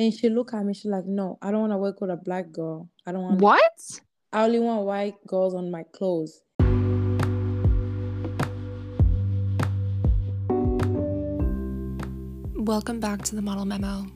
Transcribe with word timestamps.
And 0.00 0.14
she 0.14 0.30
looked 0.30 0.54
at 0.54 0.64
me, 0.64 0.72
she's 0.72 0.90
like, 0.90 1.04
No, 1.04 1.36
I 1.42 1.50
don't 1.50 1.60
want 1.60 1.72
to 1.74 1.76
work 1.76 2.00
with 2.00 2.08
a 2.08 2.16
black 2.16 2.52
girl. 2.52 2.88
I 3.06 3.12
don't 3.12 3.20
want 3.20 3.42
What? 3.42 4.00
I 4.32 4.44
only 4.44 4.58
want 4.58 4.86
white 4.86 5.26
girls 5.26 5.54
on 5.54 5.70
my 5.70 5.82
clothes. 5.92 6.40
Welcome 12.56 12.98
back 12.98 13.20
to 13.24 13.36
the 13.36 13.42
Model 13.42 13.66
Memo. 13.66 14.06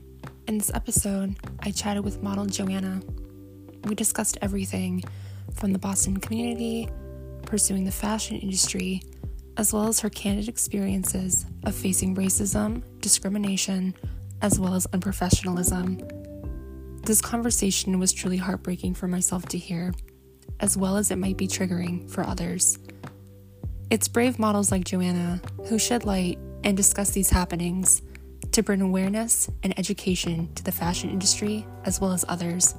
In 0.49 0.57
this 0.57 0.71
episode, 0.73 1.37
I 1.61 1.71
chatted 1.71 2.03
with 2.03 2.23
model 2.23 2.47
Joana. 2.47 3.05
We 3.87 3.95
discussed 3.95 4.39
everything 4.41 5.05
from 5.53 5.75
the 5.75 5.79
Boston 5.79 6.17
community, 6.17 6.89
pursuing 7.43 7.85
the 7.85 7.93
fashion 7.93 8.39
industry, 8.39 9.03
as 9.59 9.75
well 9.75 9.89
as 9.89 10.01
her 10.01 10.09
candid 10.09 10.49
experiences 10.49 11.45
of 11.65 11.75
facing 11.75 12.17
racism, 12.17 12.83
discrimination, 13.01 13.95
as 14.45 14.61
well 14.61 14.75
as 14.75 14.87
unprofessionalism. 14.89 16.07
This 17.07 17.23
conversation 17.23 17.99
was 17.99 18.13
truly 18.13 18.37
heartbreaking 18.37 18.93
for 18.93 19.09
myself 19.09 19.47
to 19.47 19.59
hear, 19.59 19.95
as 20.61 20.77
well 20.77 20.99
as 20.99 21.11
it 21.11 21.17
might 21.17 21.39
be 21.39 21.49
triggering 21.49 22.11
for 22.11 22.23
others. 22.27 22.79
It's 23.89 24.07
brave 24.07 24.39
models 24.39 24.71
like 24.71 24.85
Joana 24.85 25.41
who 25.69 25.79
shed 25.79 26.05
light 26.05 26.39
and 26.63 26.77
discuss 26.77 27.11
these 27.11 27.31
happenings 27.31 28.03
to 28.53 28.63
bring 28.63 28.83
awareness 28.83 29.49
and 29.63 29.77
education 29.79 30.53
to 30.57 30.63
the 30.63 30.73
fashion 30.73 31.09
industry 31.09 31.67
as 31.87 31.99
well 31.99 32.13
as 32.13 32.27
others. 32.29 32.75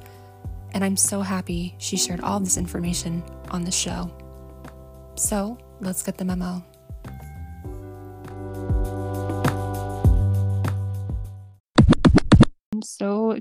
And 0.74 0.84
I'm 0.84 0.98
so 0.98 1.22
happy 1.22 1.76
she 1.80 1.98
shared 1.98 2.22
all 2.22 2.40
this 2.40 2.58
information 2.58 3.24
on 3.50 3.64
the 3.64 3.72
show. 3.72 4.12
So 5.16 5.58
let's 5.80 6.04
get 6.04 6.18
the 6.18 6.26
memo. 6.26 6.64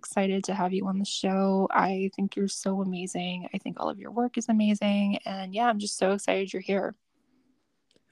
Excited 0.05 0.45
to 0.45 0.55
have 0.55 0.73
you 0.73 0.87
on 0.87 0.99
the 0.99 1.05
show. 1.05 1.67
I 1.71 2.11
think 2.15 2.37
you're 2.37 2.49
so 2.49 2.83
amazing. 2.83 3.49
I 3.55 3.59
think 3.59 3.81
all 3.81 3.89
of 3.89 3.99
your 3.99 4.11
work 4.11 4.37
is 4.37 4.49
amazing. 4.51 5.19
And 5.25 5.55
yeah, 5.55 5.67
I'm 5.67 5.79
just 5.79 5.97
so 5.97 6.13
excited 6.13 6.53
you're 6.53 6.63
here. 6.63 6.95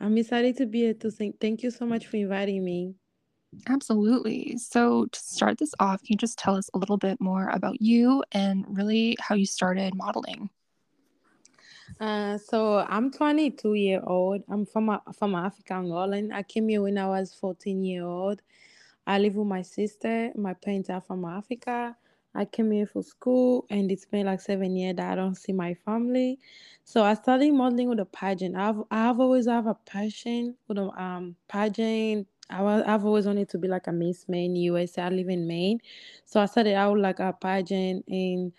I'm 0.00 0.17
excited 0.17 0.56
to 0.56 0.67
be 0.67 0.80
here 0.80 0.94
to 0.94 1.11
sing. 1.11 1.34
Thank 1.39 1.62
you 1.62 1.70
so 1.70 1.84
much 1.84 2.06
for 2.06 2.17
inviting 2.17 2.64
me. 2.64 2.94
Absolutely. 3.69 4.56
So, 4.56 5.06
to 5.06 5.20
start 5.20 5.58
this 5.58 5.75
off, 5.78 6.00
can 6.02 6.14
you 6.14 6.17
just 6.17 6.39
tell 6.39 6.56
us 6.56 6.70
a 6.72 6.78
little 6.78 6.97
bit 6.97 7.20
more 7.20 7.50
about 7.50 7.83
you 7.83 8.24
and 8.33 8.64
really 8.69 9.14
how 9.20 9.34
you 9.34 9.45
started 9.45 9.95
modeling? 9.95 10.48
Uh, 12.00 12.39
so 12.39 12.78
I'm 12.89 13.12
22 13.12 13.74
year 13.74 14.00
old. 14.02 14.42
I'm 14.48 14.64
from 14.64 14.98
from 15.19 15.34
Africa, 15.34 15.74
Angola. 15.74 16.22
I 16.33 16.42
came 16.42 16.69
here 16.69 16.80
when 16.80 16.97
I 16.97 17.06
was 17.06 17.34
14 17.34 17.84
year 17.84 18.05
old. 18.05 18.41
I 19.06 19.19
live 19.19 19.36
with 19.36 19.47
my 19.47 19.62
sister. 19.62 20.33
My 20.36 20.55
parents 20.55 20.91
are 20.91 21.00
from 21.00 21.25
Africa. 21.25 21.97
I 22.34 22.45
came 22.47 22.70
here 22.70 22.86
for 22.86 23.03
school, 23.03 23.67
and 23.69 23.91
it's 23.92 24.06
been 24.06 24.27
like 24.27 24.41
seven 24.41 24.75
years 24.77 24.97
that 24.97 25.12
I 25.12 25.14
don't 25.17 25.34
see 25.34 25.53
my 25.53 25.75
family. 25.75 26.39
So 26.84 27.03
I 27.05 27.14
started 27.14 27.53
modeling 27.53 27.89
with 27.89 28.00
a 28.00 28.06
pageant. 28.06 28.56
I've 28.56 28.83
I've 28.91 29.20
always 29.20 29.47
have 29.47 29.67
a 29.67 29.75
passion 29.75 30.56
with 30.69 30.78
a 30.78 30.89
um 31.03 31.36
pageant. 31.48 32.27
I 32.48 32.62
was, 32.62 32.83
I've 32.86 33.05
always 33.05 33.27
wanted 33.27 33.48
to 33.50 33.58
be 33.58 33.69
like 33.69 33.86
a 33.86 33.92
Miss 33.92 34.28
Maine 34.28 34.56
USA. 34.56 35.03
I 35.03 35.08
live 35.11 35.28
in 35.28 35.47
Maine, 35.47 35.80
so 36.25 36.41
I 36.41 36.47
started 36.47 36.75
out 36.75 36.98
like 36.98 37.19
a 37.20 37.33
pageant 37.33 38.05
and 38.08 38.53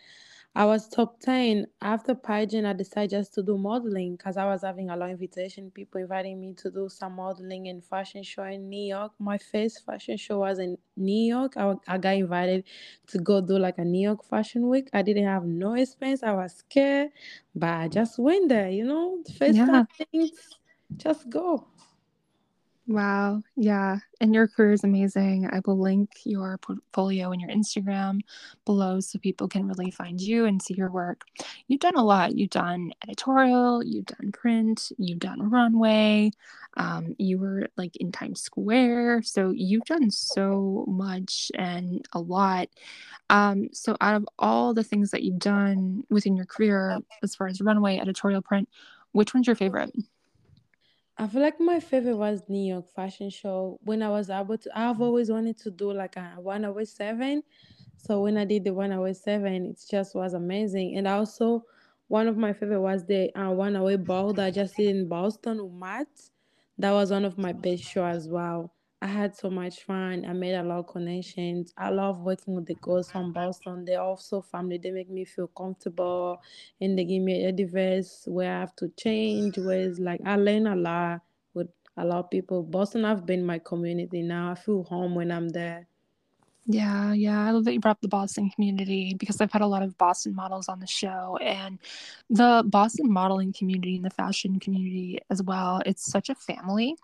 I 0.56 0.66
was 0.66 0.88
top 0.88 1.20
10. 1.20 1.68
After 1.82 2.14
pageant, 2.16 2.68
I 2.68 2.74
decided 2.74 3.10
just 3.10 3.34
to 3.36 3.44
do 3.44 3.58
modeling 3.58 4.16
because 4.16 4.38
I 4.38 4.46
was 4.46 4.62
having 4.62 4.90
a 4.90 4.96
lot 4.96 5.06
of 5.06 5.12
invitation. 5.12 5.72
People 5.72 6.02
inviting 6.02 6.40
me 6.40 6.54
to 6.56 6.70
do 6.70 6.90
some 6.90 7.14
modeling 7.14 7.68
and 7.68 7.84
fashion 7.84 8.22
show 8.24 8.44
in 8.44 8.70
New 8.70 8.88
York. 8.88 9.14
My 9.20 9.38
first 9.40 9.84
fashion 9.86 10.18
show 10.18 10.40
was 10.40 10.60
in 10.60 10.78
New 10.96 11.26
York. 11.34 11.58
I, 11.58 11.74
I 11.88 11.98
got 11.98 12.16
invited 12.16 12.66
to 13.08 13.18
go 13.20 13.42
do 13.42 13.58
like 13.58 13.80
a 13.80 13.86
New 13.86 14.02
York 14.02 14.24
Fashion 14.24 14.70
Week. 14.70 14.90
I 14.94 15.02
didn't 15.02 15.26
have 15.26 15.44
no 15.46 15.74
expense. 15.74 16.22
I 16.24 16.34
was 16.34 16.54
scared, 16.58 17.10
but 17.56 17.70
I 17.70 17.88
just 17.88 18.20
went 18.20 18.50
there, 18.50 18.70
you 18.70 18.86
know. 18.86 19.24
First 19.38 19.66
Yeah. 19.66 19.66
time 19.66 19.88
things, 20.12 20.32
just 20.98 21.30
go. 21.30 21.68
Wow. 22.86 23.42
Yeah. 23.56 24.00
And 24.20 24.36
your 24.36 24.46
career 24.46 24.74
is 24.74 24.84
amazing. 24.84 25.50
I 25.50 25.62
will 25.66 25.80
link 25.80 26.10
your 26.26 26.58
portfolio 26.58 27.32
and 27.32 27.40
your 27.40 27.50
Instagram 27.50 28.20
below 28.66 29.00
so 29.00 29.20
people 29.20 29.48
can 29.48 29.66
really 29.68 29.90
find 29.90 30.20
you 30.20 30.44
and 30.46 30.62
see 30.62 30.74
your 30.74 30.92
work. 30.92 31.22
You've 31.70 31.80
done 31.80 31.96
a 31.96 32.04
lot. 32.04 32.36
You've 32.36 32.50
done 32.50 32.92
editorial, 33.02 33.82
you've 33.86 34.08
done 34.08 34.34
print, 34.34 34.92
you've 34.98 35.20
done 35.20 35.50
runway, 35.50 36.32
um, 36.76 37.16
you 37.18 37.38
were 37.38 37.68
like 37.78 37.96
in 37.98 38.12
Times 38.12 38.42
Square. 38.42 39.22
So 39.24 39.52
you've 39.52 39.86
done 39.86 40.12
so 40.12 40.84
much 40.86 41.54
and 41.56 42.06
a 42.12 42.20
lot. 42.20 42.68
Um, 43.30 43.70
so 43.72 43.96
out 44.02 44.16
of 44.16 44.28
all 44.40 44.74
the 44.74 44.84
things 44.84 45.12
that 45.12 45.24
you've 45.24 45.40
done 45.40 46.04
within 46.10 46.36
your 46.36 46.46
career, 46.46 47.00
as 47.24 47.34
far 47.34 47.48
as 47.48 47.62
runway, 47.62 47.98
editorial, 47.98 48.42
print, 48.42 48.68
which 49.14 49.34
one's 49.34 49.48
your 49.48 49.56
favorite? 49.56 49.92
I 51.18 51.28
feel 51.28 51.42
like 51.42 51.60
my 51.60 51.80
favorite 51.80 52.18
was 52.18 52.44
New 52.50 52.66
York 52.74 52.88
Fashion 52.90 53.30
Show. 53.30 53.80
When 53.84 54.02
I 54.02 54.10
was 54.10 54.30
able 54.30 54.58
to, 54.58 54.78
I've 54.78 55.00
always 55.02 55.30
wanted 55.30 55.58
to 55.60 55.72
do 55.72 55.94
like 55.94 56.16
a 56.18 56.36
Runway 56.40 56.86
seven. 56.86 57.44
So 57.98 58.22
when 58.24 58.38
I 58.38 58.46
did 58.46 58.64
the 58.64 58.74
Runway 58.74 59.14
seven, 59.14 59.68
it 59.68 59.82
just 59.90 60.16
was 60.16 60.34
amazing. 60.34 60.98
And 60.98 61.08
also, 61.08 61.66
one 62.08 62.28
of 62.28 62.38
my 62.38 62.52
favorite 62.54 62.82
was 62.82 63.06
the 63.06 63.34
uh, 63.40 63.52
one 63.52 63.76
hour 63.76 63.98
ball 63.98 64.34
that 64.34 64.46
I 64.46 64.52
just 64.52 64.76
did 64.76 64.96
in 64.96 65.08
Boston 65.08 65.64
with 65.64 65.74
Matt. 65.74 66.08
That 66.78 66.92
was 66.92 67.12
one 67.12 67.26
of 67.26 67.38
my 67.38 67.54
best 67.54 67.84
show 67.84 68.06
as 68.06 68.28
well. 68.28 68.73
I 69.04 69.08
had 69.08 69.36
so 69.36 69.50
much 69.50 69.84
fun. 69.84 70.26
I 70.26 70.32
made 70.32 70.56
a 70.56 70.64
lot 70.64 70.80
of 70.80 70.88
connections. 70.88 71.74
I 71.78 71.90
love 71.90 72.22
working 72.22 72.56
with 72.56 72.66
the 72.66 72.76
girls 72.76 73.12
from 73.12 73.34
Boston. 73.34 73.84
They're 73.84 74.02
also 74.02 74.42
family. 74.42 74.78
They 74.78 74.92
make 74.92 75.10
me 75.10 75.26
feel 75.26 75.48
comfortable 75.48 76.42
and 76.80 76.98
they 76.98 77.04
give 77.04 77.22
me 77.22 77.44
advice 77.44 78.24
where 78.28 78.56
I 78.56 78.62
have 78.62 78.74
to 78.78 78.88
change, 78.96 79.58
where 79.58 79.82
it's 79.82 80.00
like 80.00 80.22
I 80.26 80.38
learn 80.38 80.68
a 80.68 80.76
lot 80.78 81.20
with 81.54 81.68
a 81.98 82.06
lot 82.06 82.20
of 82.20 82.32
people. 82.32 82.64
Boston 82.64 83.04
I've 83.04 83.26
been 83.26 83.46
my 83.46 83.60
community 83.60 84.22
now. 84.22 84.52
I 84.52 84.56
feel 84.56 84.84
home 84.84 85.16
when 85.16 85.32
I'm 85.32 85.50
there. 85.50 85.86
Yeah, 86.66 87.12
yeah. 87.12 87.46
I 87.46 87.52
love 87.52 87.66
that 87.66 87.74
you 87.74 87.82
brought 87.82 87.98
up 87.98 88.02
the 88.02 88.08
Boston 88.08 88.50
community 88.52 89.16
because 89.20 89.42
I've 89.42 89.52
had 89.52 89.62
a 89.62 89.68
lot 89.68 89.84
of 89.84 89.98
Boston 89.98 90.34
models 90.34 90.70
on 90.70 90.80
the 90.80 90.88
show 90.88 91.38
and 91.42 91.78
the 92.30 92.64
Boston 92.66 93.12
modeling 93.12 93.52
community 93.52 93.98
and 93.98 94.06
the 94.06 94.10
fashion 94.10 94.62
community 94.62 95.20
as 95.30 95.44
well. 95.44 95.82
It's 95.86 96.10
such 96.10 96.30
a 96.30 96.36
family. 96.36 96.96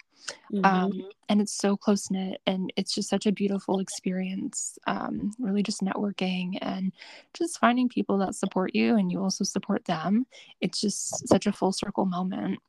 Mhm. 0.52 0.66
Um, 0.66 1.10
and 1.30 1.42
it's 1.42 1.54
so 1.54 1.78
close 1.78 2.10
knit 2.10 2.42
and 2.48 2.74
it's 2.76 2.94
just 2.94 3.10
such 3.10 3.26
a 3.26 3.32
beautiful 3.32 3.80
experience. 3.80 4.78
Um, 4.88 5.32
really 5.40 5.64
just 5.64 5.82
networking 5.82 6.58
and 6.62 6.92
just 7.34 7.60
finding 7.60 7.88
people 7.88 8.18
that 8.20 8.36
support 8.36 8.76
you 8.76 8.96
and 8.98 9.12
you 9.12 9.22
also 9.22 9.44
support 9.44 9.86
them. 9.86 10.26
It's 10.60 10.82
just 10.82 11.28
such 11.28 11.46
a 11.46 11.52
full 11.52 11.72
circle 11.72 12.06
moment. 12.06 12.60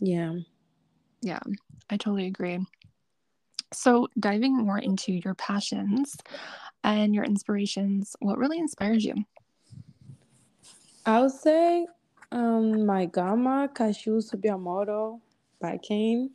yeah. 0.00 0.34
Yeah, 1.20 1.40
I 1.90 1.96
totally 1.96 2.26
agree. 2.26 2.58
So, 3.72 4.08
diving 4.18 4.56
more 4.56 4.78
into 4.78 5.12
your 5.12 5.34
passions 5.34 6.16
and 6.84 7.14
your 7.14 7.24
inspirations, 7.24 8.16
what 8.20 8.38
really 8.38 8.58
inspires 8.58 9.04
you? 9.04 9.14
I 11.04 11.20
would 11.22 11.32
say 11.32 11.86
um 12.32 12.86
my 12.86 13.06
grandma, 13.06 13.66
cause 13.68 13.96
she 13.96 14.10
used 14.10 14.30
to 14.30 14.36
be 14.36 14.48
a 14.48 14.58
model 14.58 15.20
back 15.60 15.82
Kane. 15.82 16.30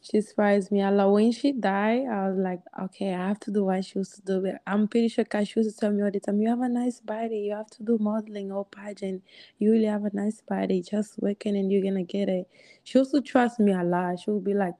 She 0.00 0.20
surprised 0.20 0.72
me 0.72 0.82
a 0.82 0.90
lot. 0.90 1.12
When 1.12 1.32
she 1.32 1.52
died, 1.52 2.06
I 2.06 2.28
was 2.28 2.38
like, 2.38 2.60
okay, 2.84 3.14
I 3.14 3.28
have 3.28 3.40
to 3.40 3.50
do 3.50 3.64
what 3.64 3.84
she 3.84 3.98
used 3.98 4.14
to 4.16 4.22
do. 4.22 4.40
But 4.42 4.62
I'm 4.66 4.88
pretty 4.88 5.08
sure 5.08 5.24
cause 5.24 5.48
she 5.48 5.60
used 5.60 5.74
to 5.76 5.80
tell 5.80 5.92
me 5.92 6.02
all 6.02 6.10
the 6.10 6.20
time, 6.20 6.40
you 6.40 6.48
have 6.48 6.60
a 6.60 6.68
nice 6.68 7.00
body, 7.00 7.38
you 7.40 7.54
have 7.54 7.70
to 7.70 7.82
do 7.84 7.98
modeling 7.98 8.52
or 8.52 8.64
pageant. 8.64 9.22
You 9.58 9.72
really 9.72 9.86
have 9.86 10.04
a 10.04 10.10
nice 10.14 10.40
body, 10.40 10.82
just 10.82 11.18
working 11.20 11.56
and 11.56 11.70
you're 11.72 11.82
gonna 11.82 12.04
get 12.04 12.28
it. 12.28 12.48
She 12.84 13.02
to 13.04 13.20
trust 13.22 13.60
me 13.60 13.72
a 13.72 13.82
lot. 13.84 14.20
She 14.20 14.30
would 14.30 14.44
be 14.44 14.54
like, 14.54 14.74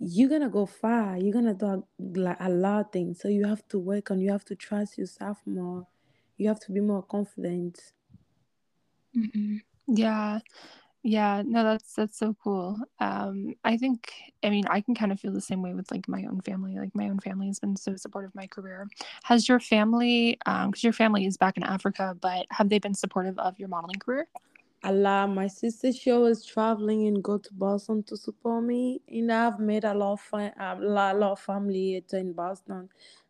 you're 0.00 0.28
gonna 0.28 0.48
go 0.48 0.66
far, 0.66 1.16
you're 1.18 1.32
gonna 1.32 1.54
do 1.54 1.66
a, 1.66 2.36
a 2.40 2.48
lot 2.48 2.86
of 2.86 2.92
things. 2.92 3.20
So 3.20 3.28
you 3.28 3.46
have 3.46 3.66
to 3.68 3.78
work 3.78 4.10
on, 4.10 4.20
you 4.20 4.30
have 4.32 4.44
to 4.46 4.56
trust 4.56 4.98
yourself 4.98 5.38
more. 5.46 5.86
You 6.36 6.48
have 6.48 6.60
to 6.60 6.72
be 6.72 6.80
more 6.80 7.02
confident. 7.02 7.92
Mhm. 9.14 9.60
Yeah, 9.86 10.40
yeah, 11.08 11.42
no, 11.46 11.64
that's 11.64 11.94
that's 11.94 12.18
so 12.18 12.36
cool. 12.42 12.78
Um, 13.00 13.54
I 13.64 13.76
think, 13.76 14.12
I 14.44 14.50
mean, 14.50 14.64
I 14.68 14.80
can 14.82 14.94
kind 14.94 15.10
of 15.12 15.18
feel 15.18 15.32
the 15.32 15.40
same 15.40 15.62
way 15.62 15.74
with 15.74 15.90
like 15.90 16.06
my 16.08 16.24
own 16.24 16.40
family. 16.42 16.76
Like 16.78 16.94
my 16.94 17.08
own 17.08 17.18
family 17.20 17.46
has 17.46 17.58
been 17.58 17.76
so 17.76 17.96
supportive 17.96 18.30
of 18.30 18.34
my 18.34 18.46
career. 18.46 18.88
Has 19.24 19.48
your 19.48 19.60
family, 19.60 20.38
um, 20.46 20.70
because 20.70 20.84
your 20.84 20.92
family 20.92 21.26
is 21.26 21.36
back 21.36 21.56
in 21.56 21.62
Africa, 21.62 22.16
but 22.20 22.46
have 22.50 22.68
they 22.68 22.78
been 22.78 22.94
supportive 22.94 23.38
of 23.38 23.58
your 23.58 23.68
modeling 23.68 23.98
career? 23.98 24.28
a 24.84 24.92
lot. 24.92 25.28
My 25.28 25.46
sister 25.48 25.92
she 25.92 26.10
always 26.10 26.44
traveling 26.44 27.06
and 27.06 27.22
go 27.22 27.38
to 27.38 27.54
Boston 27.54 28.02
to 28.04 28.16
support 28.16 28.64
me, 28.64 29.00
and 29.08 29.32
I've 29.32 29.58
made 29.60 29.84
a 29.84 29.94
lot 29.94 30.14
of 30.14 30.20
fun, 30.20 30.52
a 30.58 30.76
lot, 30.76 31.18
lot 31.18 31.32
of 31.32 31.40
family 31.40 32.02
in 32.12 32.32
Boston. 32.32 32.88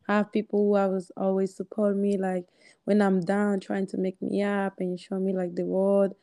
I 0.09 0.19
have 0.19 0.33
people 0.33 0.61
who 0.61 0.77
always 0.77 1.11
always 1.17 1.55
support 1.57 1.97
me, 1.97 2.17
like 2.19 2.47
when 2.85 3.03
I'm 3.03 3.21
down, 3.21 3.61
trying 3.61 3.87
to 3.89 3.99
make 3.99 4.21
me 4.23 4.43
up 4.43 4.75
and 4.81 4.99
show 4.99 5.19
me 5.19 5.33
like 5.35 5.55
the 5.55 5.65
world. 5.65 6.15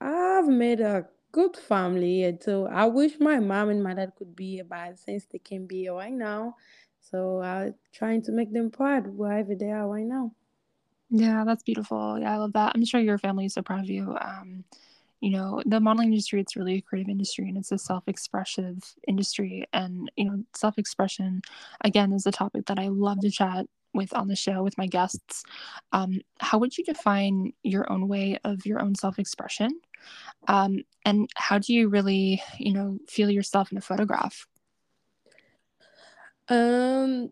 I've 0.00 0.48
made 0.48 0.80
a 0.80 1.08
good 1.32 1.56
family 1.56 2.24
and 2.24 2.42
so 2.42 2.66
I 2.66 2.86
wish 2.86 3.20
my 3.20 3.38
mom 3.40 3.68
and 3.70 3.82
my 3.82 3.94
dad 3.94 4.14
could 4.16 4.34
be 4.34 4.56
here, 4.56 4.64
but 4.64 4.98
since 4.98 5.26
they 5.26 5.38
can't 5.38 5.68
be 5.68 5.82
here 5.82 5.94
right 5.94 6.12
now, 6.12 6.56
So 7.00 7.40
I'm 7.42 7.74
trying 7.92 8.22
to 8.22 8.32
make 8.32 8.52
them 8.52 8.70
proud 8.70 9.06
wherever 9.08 9.54
they 9.54 9.70
are 9.70 9.88
right 9.88 10.06
now. 10.06 10.34
Yeah, 11.10 11.44
that's 11.46 11.62
beautiful. 11.62 12.18
Yeah, 12.18 12.34
I 12.34 12.36
love 12.36 12.52
that. 12.52 12.72
I'm 12.74 12.84
sure 12.84 13.00
your 13.00 13.18
family 13.18 13.46
is 13.46 13.54
so 13.54 13.62
proud 13.62 13.80
of 13.84 13.90
you. 13.90 14.16
Um, 14.20 14.64
you 15.20 15.30
know, 15.30 15.62
the 15.66 15.80
modeling 15.80 16.10
industry, 16.12 16.40
it's 16.40 16.56
really 16.56 16.76
a 16.76 16.82
creative 16.82 17.10
industry 17.10 17.48
and 17.48 17.58
it's 17.58 17.72
a 17.72 17.78
self 17.78 18.04
expressive 18.08 18.94
industry. 19.08 19.66
And, 19.72 20.10
you 20.16 20.26
know, 20.26 20.44
self 20.54 20.78
expression, 20.78 21.42
again, 21.82 22.12
is 22.12 22.26
a 22.26 22.32
topic 22.32 22.66
that 22.66 22.78
I 22.78 22.88
love 22.88 23.20
to 23.20 23.30
chat 23.30 23.66
with 23.94 24.14
on 24.14 24.28
the 24.28 24.36
show 24.36 24.62
with 24.62 24.78
my 24.78 24.86
guests. 24.86 25.44
Um, 25.92 26.20
how 26.40 26.58
would 26.58 26.76
you 26.78 26.84
define 26.84 27.52
your 27.62 27.90
own 27.92 28.08
way 28.08 28.38
of 28.44 28.66
your 28.66 28.82
own 28.82 28.94
self 28.94 29.18
expression? 29.18 29.70
Um, 30.46 30.84
and 31.04 31.28
how 31.36 31.58
do 31.58 31.72
you 31.72 31.88
really, 31.88 32.42
you 32.58 32.72
know, 32.72 32.98
feel 33.08 33.30
yourself 33.30 33.72
in 33.72 33.78
a 33.78 33.82
photograph? 33.82 34.46
Um, 36.48 37.30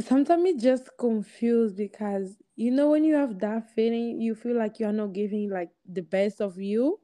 sometimes 0.00 0.44
it's 0.46 0.62
just 0.62 0.90
confused 0.98 1.76
because 1.76 2.36
you 2.56 2.70
know 2.70 2.90
when 2.90 3.04
you 3.04 3.14
have 3.14 3.38
that 3.40 3.70
feeling, 3.74 4.20
you 4.20 4.34
feel 4.34 4.56
like 4.56 4.78
you 4.78 4.86
are 4.86 4.92
not 4.92 5.12
giving 5.12 5.50
like 5.50 5.70
the 5.90 6.02
best 6.02 6.40
of 6.40 6.58
you. 6.58 7.00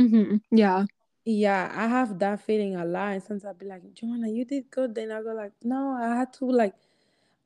Mm-hmm. 0.00 0.36
Yeah. 0.50 0.86
Yeah, 1.24 1.70
I 1.74 1.86
have 1.88 2.18
that 2.20 2.40
feeling 2.40 2.76
a 2.76 2.84
lot. 2.84 3.12
And 3.12 3.22
sometimes 3.22 3.44
I'll 3.44 3.54
be 3.54 3.66
like, 3.66 3.82
Joana, 3.94 4.34
you 4.34 4.44
did 4.44 4.70
good. 4.70 4.94
Then 4.94 5.12
I 5.12 5.22
go 5.22 5.34
like, 5.34 5.52
no, 5.62 5.90
I 5.90 6.16
had 6.16 6.32
to 6.34 6.46
like 6.46 6.74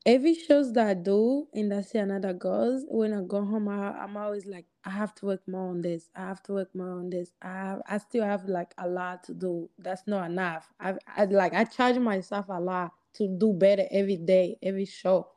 every 0.07 0.35
shows 0.35 0.73
that 0.75 0.87
I 0.87 0.95
do 0.95 1.49
and 1.53 1.73
I 1.75 1.81
see 1.83 1.99
another 1.99 2.33
girls, 2.33 2.85
when 2.89 3.13
I 3.13 3.23
go 3.23 3.45
home, 3.45 3.69
I, 3.69 3.93
I'm 3.93 4.17
always 4.17 4.47
like, 4.47 4.67
I 4.85 4.91
have 4.91 5.15
to 5.17 5.27
work 5.27 5.47
more 5.49 5.71
on 5.71 5.83
this. 5.83 6.11
I 6.15 6.21
have 6.21 6.43
to 6.45 6.53
work 6.55 6.75
more 6.75 6.91
on 6.91 7.11
this. 7.11 7.33
I 7.43 7.49
have, 7.49 7.83
I 7.87 7.99
still 7.99 8.25
have 8.25 8.47
like 8.49 8.75
a 8.79 8.89
lot 8.89 9.25
to 9.25 9.35
do. 9.35 9.71
That's 9.79 10.07
not 10.07 10.31
enough. 10.31 10.73
I, 10.81 10.95
I 11.17 11.25
like 11.27 11.55
I 11.55 11.65
charge 11.65 11.99
myself 11.99 12.47
a 12.49 12.61
lot 12.61 12.93
to 13.15 13.29
do 13.29 13.53
better 13.53 13.87
every 13.91 14.17
day, 14.17 14.59
every 14.63 14.85
show. 14.87 15.29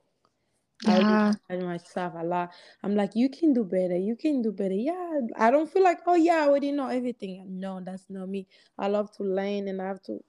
I 0.85 1.03
charge 1.49 1.63
myself 1.63 2.13
a 2.17 2.23
lot. 2.23 2.51
I'm 2.83 2.95
like, 2.95 3.11
you 3.15 3.29
can 3.29 3.53
do 3.53 3.63
better. 3.63 3.97
You 3.97 4.15
can 4.15 4.41
do 4.41 4.51
better. 4.51 4.73
Yeah, 4.73 5.21
I 5.37 5.51
don't 5.51 5.69
feel 5.69 5.83
like, 5.83 5.99
oh 6.07 6.15
yeah, 6.15 6.37
I 6.43 6.47
already 6.47 6.71
know 6.71 6.87
everything. 6.87 7.59
No, 7.59 7.81
that's 7.81 8.09
not 8.09 8.29
me. 8.29 8.47
I 8.77 8.87
love 8.87 9.11
to 9.17 9.23
learn 9.23 9.67
and 9.67 9.81
I 9.81 9.87
have 9.87 10.01
to 10.03 10.19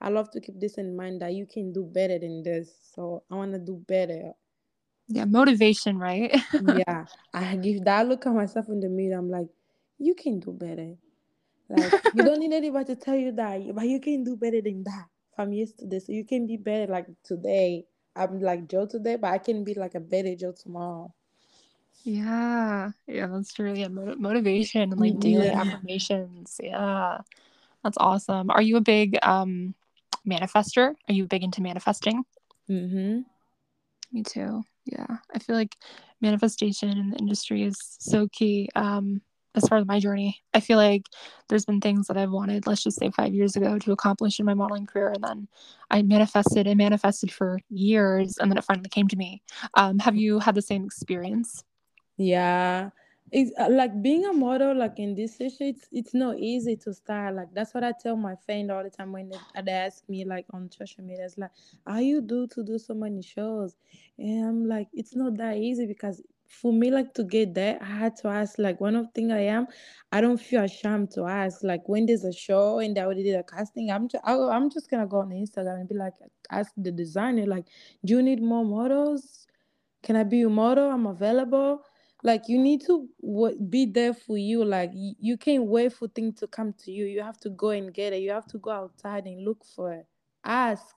I 0.00 0.10
love 0.10 0.30
to 0.32 0.40
keep 0.40 0.60
this 0.60 0.76
in 0.78 0.94
mind 0.96 1.22
that 1.22 1.32
you 1.34 1.46
can 1.46 1.72
do 1.72 1.84
better 1.84 2.18
than 2.18 2.42
this. 2.42 2.74
So 2.94 3.22
I 3.30 3.34
want 3.36 3.52
to 3.52 3.58
do 3.58 3.82
better. 3.88 4.32
Yeah. 5.08 5.24
Motivation, 5.24 5.98
right? 5.98 6.34
Yeah, 6.66 7.04
I 7.34 7.56
give 7.56 7.84
that 7.84 8.08
look 8.08 8.26
at 8.26 8.32
myself 8.34 8.68
in 8.68 8.80
the 8.80 8.88
mirror. 8.88 9.18
I'm 9.18 9.30
like, 9.30 9.48
you 9.98 10.14
can 10.14 10.40
do 10.40 10.52
better. 10.52 10.94
Like 11.68 11.92
you 12.14 12.22
don't 12.24 12.40
need 12.40 12.52
anybody 12.52 12.94
to 12.94 12.96
tell 12.96 13.16
you 13.16 13.32
that, 13.32 13.74
but 13.74 13.86
you 13.88 14.00
can 14.00 14.24
do 14.24 14.36
better 14.36 14.60
than 14.62 14.84
that 14.84 15.06
from 15.34 15.52
yesterday. 15.52 15.98
So 15.98 16.12
you 16.12 16.24
can 16.24 16.46
be 16.46 16.56
better 16.56 16.90
like 16.92 17.06
today. 17.24 17.84
I'm 18.14 18.40
like 18.40 18.68
Joe 18.68 18.86
today, 18.86 19.16
but 19.16 19.28
I 19.32 19.38
can 19.38 19.64
be 19.64 19.74
like 19.74 19.94
a 19.94 20.00
better 20.00 20.34
Joe 20.34 20.52
tomorrow. 20.52 21.12
yeah. 22.04 22.90
Yeah, 23.06 23.26
that's 23.26 23.52
true. 23.52 23.74
Yeah. 23.74 23.88
Mo- 23.88 24.14
motivation 24.16 24.92
and 24.92 25.00
like 25.00 25.18
daily 25.18 25.46
Yeah. 25.46 25.60
affirmations. 25.60 26.60
Yeah. 26.62 27.18
That's 27.82 27.98
awesome. 27.98 28.50
Are 28.50 28.62
you 28.62 28.76
a 28.76 28.80
big 28.80 29.18
um 29.22 29.74
manifester? 30.26 30.94
Are 31.08 31.14
you 31.14 31.26
big 31.26 31.42
into 31.42 31.62
manifesting? 31.62 32.24
Mm-hmm. 32.70 33.20
Me 34.12 34.22
too. 34.22 34.62
Yeah. 34.86 35.18
I 35.34 35.38
feel 35.38 35.56
like 35.56 35.76
manifestation 36.20 36.96
in 36.96 37.10
the 37.10 37.18
industry 37.18 37.62
is 37.64 37.76
so 38.00 38.28
key. 38.28 38.68
Um, 38.74 39.20
as 39.54 39.66
far 39.68 39.78
as 39.78 39.86
my 39.86 39.98
journey, 39.98 40.42
I 40.52 40.60
feel 40.60 40.76
like 40.76 41.04
there's 41.48 41.64
been 41.64 41.80
things 41.80 42.06
that 42.06 42.16
I've 42.16 42.30
wanted, 42.30 42.66
let's 42.66 42.82
just 42.82 42.98
say 42.98 43.10
five 43.10 43.34
years 43.34 43.56
ago, 43.56 43.78
to 43.78 43.92
accomplish 43.92 44.38
in 44.38 44.46
my 44.46 44.54
modeling 44.54 44.86
career. 44.86 45.12
And 45.12 45.24
then 45.24 45.48
I 45.90 46.02
manifested 46.02 46.66
and 46.66 46.76
manifested 46.76 47.32
for 47.32 47.58
years. 47.70 48.36
And 48.38 48.50
then 48.50 48.58
it 48.58 48.64
finally 48.64 48.90
came 48.90 49.08
to 49.08 49.16
me. 49.16 49.42
Um, 49.74 49.98
have 49.98 50.14
you 50.14 50.40
had 50.40 50.54
the 50.54 50.62
same 50.62 50.84
experience? 50.84 51.64
Yeah. 52.18 52.90
It's 53.32 53.50
uh, 53.58 53.68
like 53.70 54.02
being 54.02 54.24
a 54.24 54.32
model, 54.32 54.76
like 54.76 54.98
in 54.98 55.14
this 55.14 55.40
issue, 55.40 55.64
it's 55.64 55.88
it's 55.90 56.14
not 56.14 56.38
easy 56.38 56.76
to 56.76 56.94
start. 56.94 57.34
Like 57.34 57.48
that's 57.52 57.74
what 57.74 57.82
I 57.82 57.92
tell 58.00 58.16
my 58.16 58.36
friend 58.46 58.70
all 58.70 58.84
the 58.84 58.90
time 58.90 59.12
when 59.12 59.28
they, 59.28 59.62
they 59.62 59.72
ask 59.72 60.08
me 60.08 60.24
like 60.24 60.46
on 60.52 60.70
social 60.70 61.02
media. 61.02 61.24
It's 61.24 61.36
like, 61.36 61.50
how 61.86 61.98
you 61.98 62.20
do 62.20 62.46
to 62.48 62.62
do 62.62 62.78
so 62.78 62.94
many 62.94 63.22
shows? 63.22 63.74
And 64.18 64.46
I'm 64.46 64.68
like, 64.68 64.88
it's 64.92 65.16
not 65.16 65.36
that 65.38 65.56
easy 65.56 65.86
because 65.86 66.22
for 66.48 66.72
me, 66.72 66.92
like 66.92 67.14
to 67.14 67.24
get 67.24 67.52
there, 67.52 67.78
I 67.82 67.86
had 67.86 68.16
to 68.18 68.28
ask. 68.28 68.58
Like 68.58 68.80
one 68.80 68.94
of 68.94 69.06
the 69.06 69.12
thing 69.12 69.32
I 69.32 69.40
am, 69.40 69.66
I 70.12 70.20
don't 70.20 70.40
feel 70.40 70.62
ashamed 70.62 71.10
to 71.12 71.24
ask. 71.24 71.64
Like 71.64 71.88
when 71.88 72.06
there's 72.06 72.24
a 72.24 72.32
show 72.32 72.78
and 72.78 72.96
they 72.96 73.00
already 73.00 73.24
did 73.24 73.34
a 73.34 73.42
casting, 73.42 73.90
I'm 73.90 74.08
just 74.08 74.22
I'm 74.24 74.70
just 74.70 74.88
gonna 74.88 75.06
go 75.06 75.18
on 75.18 75.30
Instagram 75.30 75.80
and 75.80 75.88
be 75.88 75.96
like, 75.96 76.14
ask 76.52 76.72
the 76.76 76.92
designer, 76.92 77.44
like, 77.46 77.64
do 78.04 78.14
you 78.14 78.22
need 78.22 78.40
more 78.40 78.64
models? 78.64 79.48
Can 80.04 80.14
I 80.14 80.22
be 80.22 80.38
your 80.38 80.50
model? 80.50 80.88
I'm 80.88 81.06
available 81.06 81.82
like 82.22 82.48
you 82.48 82.58
need 82.58 82.82
to 82.82 83.08
w- 83.22 83.58
be 83.60 83.86
there 83.86 84.14
for 84.14 84.36
you 84.38 84.64
like 84.64 84.90
y- 84.94 85.14
you 85.20 85.36
can't 85.36 85.64
wait 85.64 85.92
for 85.92 86.08
things 86.08 86.38
to 86.40 86.46
come 86.48 86.72
to 86.74 86.90
you 86.92 87.06
you 87.06 87.22
have 87.22 87.38
to 87.38 87.50
go 87.50 87.70
and 87.70 87.94
get 87.94 88.12
it 88.12 88.18
you 88.22 88.30
have 88.30 88.46
to 88.46 88.58
go 88.58 88.70
outside 88.70 89.26
and 89.26 89.44
look 89.44 89.64
for 89.64 89.92
it 89.92 90.06
ask 90.44 90.94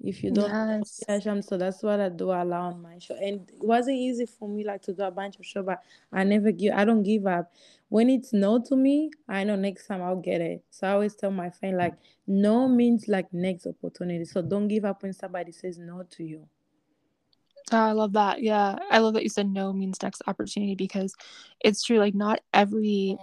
if 0.00 0.22
you 0.24 0.30
don't 0.30 0.56
Yes. 0.58 1.04
so 1.42 1.58
that's 1.58 1.82
what 1.82 2.00
I 2.00 2.08
do 2.08 2.30
a 2.30 2.44
lot 2.44 2.72
on 2.74 2.82
my 2.82 2.98
show. 2.98 3.16
And 3.16 3.48
it 3.50 3.56
wasn't 3.60 3.96
easy 3.98 4.26
for 4.26 4.48
me 4.48 4.64
like 4.64 4.82
to 4.82 4.92
do 4.94 5.02
a 5.04 5.10
bunch 5.10 5.38
of 5.38 5.46
show, 5.46 5.62
but 5.62 5.82
I 6.12 6.24
never 6.24 6.52
give 6.52 6.74
I 6.74 6.84
don't 6.84 7.02
give 7.02 7.26
up. 7.26 7.52
When 7.88 8.10
it's 8.10 8.32
no 8.32 8.60
to 8.62 8.76
me, 8.76 9.10
I 9.28 9.44
know 9.44 9.56
next 9.56 9.86
time 9.86 10.02
I'll 10.02 10.16
get 10.20 10.40
it. 10.40 10.64
So 10.70 10.88
I 10.88 10.92
always 10.92 11.14
tell 11.16 11.30
my 11.30 11.50
friend 11.50 11.76
like 11.78 11.94
no 12.26 12.68
means 12.68 13.08
like 13.08 13.32
next 13.32 13.66
opportunity. 13.66 14.24
So 14.24 14.42
don't 14.42 14.68
give 14.68 14.84
up 14.84 15.02
when 15.02 15.12
somebody 15.12 15.52
says 15.52 15.78
no 15.78 16.04
to 16.12 16.24
you. 16.24 16.48
Oh, 17.72 17.78
I 17.78 17.92
love 17.92 18.12
that. 18.12 18.42
Yeah. 18.42 18.76
I 18.90 18.98
love 18.98 19.14
that 19.14 19.22
you 19.22 19.28
said 19.28 19.48
no 19.48 19.72
means 19.72 20.02
next 20.02 20.22
opportunity 20.26 20.74
because 20.74 21.14
it's 21.60 21.82
true. 21.82 21.98
Like, 21.98 22.14
not 22.14 22.40
every, 22.52 23.16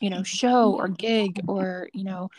you 0.00 0.10
know, 0.10 0.22
show 0.22 0.72
or 0.72 0.88
gig 0.88 1.42
or, 1.46 1.88
you 1.92 2.04
know, 2.04 2.30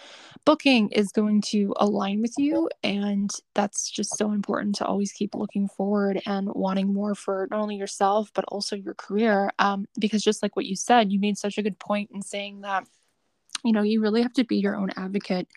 booking 0.45 0.89
is 0.89 1.11
going 1.11 1.41
to 1.41 1.73
align 1.77 2.21
with 2.21 2.33
you. 2.37 2.69
And 2.83 3.29
that's 3.53 3.89
just 3.89 4.17
so 4.17 4.31
important 4.31 4.75
to 4.75 4.85
always 4.85 5.11
keep 5.11 5.35
looking 5.35 5.67
forward 5.67 6.21
and 6.25 6.49
wanting 6.53 6.91
more 6.91 7.13
for 7.13 7.47
not 7.51 7.59
only 7.59 7.75
yourself, 7.75 8.31
but 8.33 8.45
also 8.47 8.75
your 8.75 8.95
career. 8.95 9.51
Um, 9.59 9.85
because 9.99 10.23
just 10.23 10.41
like 10.41 10.55
what 10.55 10.65
you 10.65 10.75
said, 10.75 11.11
you 11.11 11.19
made 11.19 11.37
such 11.37 11.59
a 11.59 11.63
good 11.63 11.77
point 11.77 12.09
in 12.13 12.23
saying 12.23 12.61
that, 12.61 12.87
you 13.63 13.73
know, 13.73 13.83
you 13.83 14.01
really 14.01 14.23
have 14.23 14.33
to 14.33 14.43
be 14.43 14.57
your 14.57 14.75
own 14.75 14.89
advocate 14.97 15.47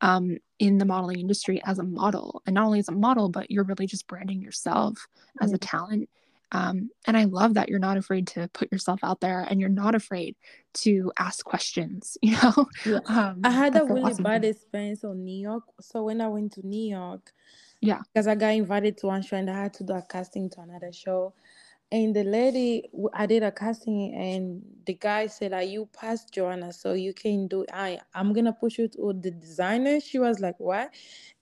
um, 0.00 0.38
in 0.58 0.78
the 0.78 0.84
modeling 0.84 1.20
industry 1.20 1.60
as 1.64 1.78
a 1.78 1.84
model. 1.84 2.42
And 2.46 2.54
not 2.54 2.66
only 2.66 2.78
as 2.78 2.88
a 2.88 2.92
model, 2.92 3.28
but 3.28 3.50
you're 3.50 3.64
really 3.64 3.86
just 3.86 4.06
branding 4.06 4.42
yourself 4.42 5.06
as 5.40 5.52
a 5.52 5.58
talent. 5.58 6.08
Um, 6.50 6.88
and 7.06 7.14
I 7.16 7.24
love 7.24 7.54
that 7.54 7.68
you're 7.68 7.78
not 7.78 7.98
afraid 7.98 8.26
to 8.28 8.48
put 8.54 8.72
yourself 8.72 9.00
out 9.02 9.20
there 9.20 9.40
and 9.40 9.60
you're 9.60 9.68
not 9.68 9.94
afraid 9.94 10.34
to 10.74 11.12
ask 11.18 11.44
questions, 11.44 12.16
you 12.22 12.32
know? 12.42 12.66
Yeah. 12.86 13.00
Um, 13.06 13.40
I 13.44 13.50
had 13.50 13.76
a 13.76 13.84
really 13.84 14.12
awesome. 14.12 14.24
bad 14.24 14.44
experience 14.44 15.04
on 15.04 15.24
New 15.24 15.38
York. 15.38 15.64
So 15.80 16.04
when 16.04 16.20
I 16.20 16.28
went 16.28 16.52
to 16.52 16.66
New 16.66 16.88
York, 16.88 17.32
Yeah. 17.82 18.00
because 18.12 18.26
I 18.26 18.34
got 18.34 18.54
invited 18.54 18.96
to 18.98 19.08
one 19.08 19.22
show 19.22 19.36
and 19.36 19.50
I 19.50 19.62
had 19.64 19.74
to 19.74 19.84
do 19.84 19.92
a 19.92 20.02
casting 20.02 20.48
to 20.50 20.60
another 20.62 20.90
show. 20.92 21.34
And 21.90 22.14
the 22.14 22.24
lady, 22.24 22.84
i 23.14 23.24
did 23.24 23.42
a 23.42 23.50
casting, 23.50 24.14
and 24.14 24.62
the 24.84 24.92
guy 24.92 25.26
said, 25.26 25.54
"Are 25.54 25.62
you 25.62 25.88
past 25.98 26.34
Joana? 26.34 26.74
So 26.74 26.92
you 26.92 27.14
can 27.14 27.48
do. 27.48 27.64
I, 27.72 27.98
I'm 28.14 28.34
gonna 28.34 28.52
push 28.52 28.78
you 28.78 28.88
to 28.88 29.14
the 29.18 29.30
designer." 29.30 29.98
She 29.98 30.18
was 30.18 30.38
like, 30.38 30.60
"What?" 30.60 30.90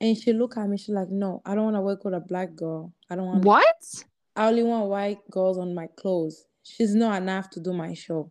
And 0.00 0.16
she 0.16 0.32
looked 0.32 0.56
at 0.56 0.68
me. 0.68 0.76
She's 0.76 0.94
like, 0.94 1.10
"No, 1.10 1.42
I 1.44 1.56
don't 1.56 1.64
want 1.64 1.76
to 1.76 1.80
work 1.80 2.04
with 2.04 2.14
a 2.14 2.20
black 2.20 2.54
girl. 2.54 2.92
I 3.10 3.16
don't 3.16 3.26
want. 3.26 3.44
What? 3.44 4.04
I 4.36 4.46
only 4.46 4.62
want 4.62 4.88
white 4.88 5.30
girls 5.30 5.58
on 5.58 5.74
my 5.74 5.88
clothes. 5.96 6.46
She's 6.62 6.94
not 6.94 7.20
enough 7.20 7.50
to 7.50 7.60
do 7.60 7.72
my 7.72 7.94
show." 7.94 8.30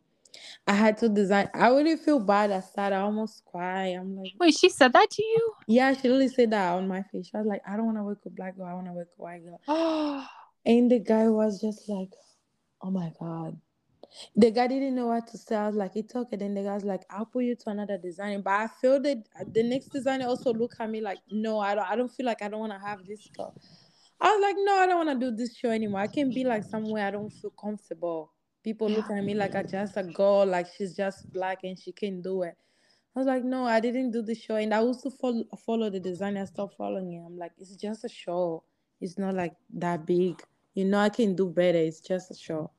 I 0.67 0.73
had 0.73 0.97
to 0.99 1.09
design. 1.09 1.49
I 1.53 1.67
really 1.69 1.97
feel 1.97 2.19
bad. 2.19 2.51
I 2.51 2.61
started 2.61 2.95
I 2.95 3.01
almost 3.01 3.43
cry. 3.45 3.87
I'm 3.87 4.17
like, 4.17 4.33
Wait, 4.37 4.53
she 4.53 4.67
said 4.67 4.91
that 4.91 5.09
to 5.09 5.23
you? 5.23 5.53
yeah, 5.67 5.93
she 5.93 6.09
really 6.09 6.27
said 6.27 6.51
that 6.51 6.73
on 6.73 6.89
my 6.89 7.03
face. 7.03 7.27
She 7.27 7.37
was 7.37 7.45
like, 7.45 7.61
I 7.65 7.77
don't 7.77 7.85
want 7.85 7.97
to 7.97 8.03
work 8.03 8.19
with 8.23 8.35
black 8.35 8.57
girl. 8.57 8.65
I 8.65 8.73
want 8.73 8.87
to 8.87 8.93
work 8.93 9.07
with 9.17 9.23
white 9.23 9.43
girl. 9.45 9.61
And 10.65 10.89
the 10.89 10.99
guy 10.99 11.27
was 11.27 11.61
just 11.61 11.87
like, 11.87 12.11
oh 12.81 12.91
my 12.91 13.11
God. 13.19 13.59
The 14.35 14.49
guy 14.49 14.67
didn't 14.67 14.95
know 14.95 15.07
what 15.07 15.27
to 15.27 15.37
say. 15.37 15.55
I 15.55 15.67
was 15.67 15.75
like, 15.75 15.95
it's 15.95 16.15
okay. 16.15 16.37
Then 16.37 16.53
the 16.53 16.63
guy 16.63 16.73
was 16.73 16.85
like, 16.85 17.01
I'll 17.09 17.25
put 17.25 17.43
you 17.43 17.55
to 17.55 17.69
another 17.69 17.97
designer. 17.97 18.41
But 18.41 18.53
I 18.53 18.67
feel 18.67 18.99
that 19.01 19.23
the 19.51 19.63
next 19.63 19.87
designer 19.87 20.27
also 20.27 20.53
looked 20.53 20.79
at 20.79 20.89
me 20.89 21.01
like, 21.01 21.19
no, 21.29 21.59
I 21.59 21.75
don't 21.75 21.89
I 21.89 21.95
don't 21.95 22.11
feel 22.11 22.25
like 22.25 22.41
I 22.41 22.47
don't 22.47 22.61
want 22.61 22.71
to 22.71 22.79
have 22.79 23.05
this 23.05 23.27
girl. 23.35 23.53
I 24.21 24.31
was 24.31 24.41
like, 24.41 24.55
no, 24.59 24.75
I 24.77 24.87
don't 24.87 25.05
want 25.05 25.19
to 25.19 25.29
do 25.29 25.35
this 25.35 25.57
show 25.57 25.69
anymore. 25.69 25.99
I 25.99 26.07
can 26.07 26.29
be 26.29 26.45
like 26.45 26.63
somewhere 26.63 27.05
I 27.07 27.11
don't 27.11 27.29
feel 27.29 27.51
comfortable. 27.51 28.31
People 28.63 28.89
look 28.89 29.09
at 29.11 29.23
me 29.23 29.35
like 29.35 29.53
I 29.55 29.63
just 29.63 29.97
a 29.97 30.03
girl, 30.03 30.45
like 30.45 30.67
she's 30.75 30.95
just 30.95 31.31
black 31.31 31.59
and 31.63 31.77
she 31.77 31.91
can't 31.91 32.23
do 32.23 32.43
it. 32.43 32.55
I 33.15 33.19
was 33.19 33.27
like, 33.27 33.43
no, 33.43 33.65
I 33.65 33.79
didn't 33.79 34.11
do 34.11 34.21
the 34.21 34.35
show. 34.35 34.55
And 34.55 34.73
I 34.73 34.79
also 34.79 35.09
follow, 35.09 35.43
follow 35.65 35.89
the 35.89 35.99
designer. 35.99 36.41
I 36.41 36.45
stopped 36.45 36.75
following 36.75 37.11
him. 37.11 37.25
I'm 37.25 37.37
like, 37.37 37.51
it's 37.57 37.75
just 37.75 38.03
a 38.03 38.09
show. 38.09 38.63
It's 38.99 39.17
not 39.17 39.35
like 39.35 39.53
that 39.75 40.05
big. 40.05 40.41
You 40.75 40.85
know, 40.85 40.99
I 40.99 41.09
can 41.09 41.35
do 41.35 41.49
better. 41.49 41.79
It's 41.79 42.01
just 42.01 42.31
a 42.31 42.35
show. 42.35 42.71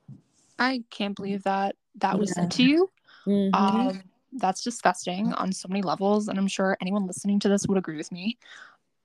I 0.59 0.85
can't 0.91 1.17
believe 1.17 1.43
that 1.45 1.77
that 1.97 2.19
was 2.19 2.31
Yeah. 2.31 2.35
said 2.35 2.51
to 2.53 2.65
you. 2.65 2.91
Mhm. 3.27 3.55
Um, 3.55 4.03
that's 4.33 4.63
disgusting 4.63 5.33
on 5.35 5.53
so 5.53 5.69
many 5.69 5.83
levels. 5.83 6.29
And 6.29 6.39
I'm 6.39 6.49
sure 6.49 6.77
anyone 6.81 7.07
listening 7.07 7.41
to 7.41 7.49
this 7.49 7.67
would 7.67 7.79
agree 7.79 7.97
with 7.97 8.13
me. 8.13 8.39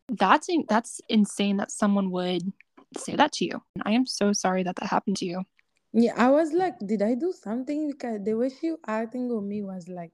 that's 0.09 0.49
that's 0.67 0.99
insane 1.09 1.57
that 1.57 1.71
someone 1.71 2.11
would 2.11 2.51
say 2.97 3.15
that 3.15 3.31
to 3.33 3.45
you. 3.45 3.63
I 3.83 3.91
am 3.93 4.05
so 4.05 4.33
sorry 4.33 4.63
that 4.63 4.75
that 4.75 4.87
happened 4.89 5.17
to 5.17 5.25
you. 5.25 5.45
Yeah, 5.93 6.13
I 6.17 6.29
was 6.29 6.53
like, 6.53 6.75
did 6.85 7.01
I 7.01 7.15
do 7.15 7.31
something? 7.31 7.89
Because 7.91 8.23
the 8.23 8.33
way 8.33 8.49
she 8.49 8.75
acting 8.87 9.29
with 9.33 9.43
me 9.45 9.61
was 9.63 9.87
like, 9.87 10.11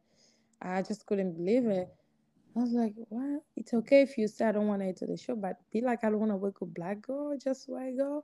I 0.61 0.81
just 0.83 1.05
couldn't 1.05 1.33
believe 1.33 1.65
it. 1.67 1.89
I 2.55 2.59
was 2.61 2.71
like, 2.71 2.93
what? 3.09 3.41
It's 3.55 3.73
okay 3.73 4.01
if 4.01 4.17
you 4.17 4.27
say 4.27 4.45
I 4.45 4.51
don't 4.51 4.67
want 4.67 4.81
to 4.81 4.87
enter 4.87 5.07
the 5.07 5.17
show, 5.17 5.35
but 5.35 5.57
be 5.71 5.81
like, 5.81 6.03
I 6.03 6.09
don't 6.09 6.19
want 6.19 6.31
to 6.31 6.37
work 6.37 6.61
with 6.61 6.73
black 6.73 7.01
girl, 7.01 7.37
just 7.37 7.69
white 7.69 7.97
girl. 7.97 8.23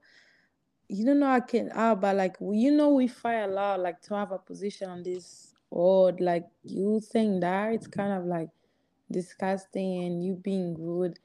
You 0.93 1.05
don't 1.05 1.19
know 1.19 1.31
I 1.31 1.39
can, 1.39 1.71
ah, 1.73 1.95
but 1.95 2.15
like, 2.15 2.35
you 2.39 2.69
know, 2.69 2.89
we 2.89 3.07
fight 3.07 3.43
a 3.43 3.47
lot, 3.47 3.79
like 3.79 3.99
to 4.03 4.15
have 4.15 4.31
a 4.31 4.37
position 4.37 4.89
on 4.89 5.01
this 5.01 5.53
board. 5.71 6.21
Like, 6.21 6.45
you 6.63 6.99
think 6.99 7.41
that, 7.41 7.73
it's 7.73 7.87
kind 7.87 8.13
of 8.13 8.25
like 8.25 8.49
disgusting 9.11 10.03
and 10.03 10.23
you 10.23 10.35
being 10.35 10.75
rude. 10.79 11.17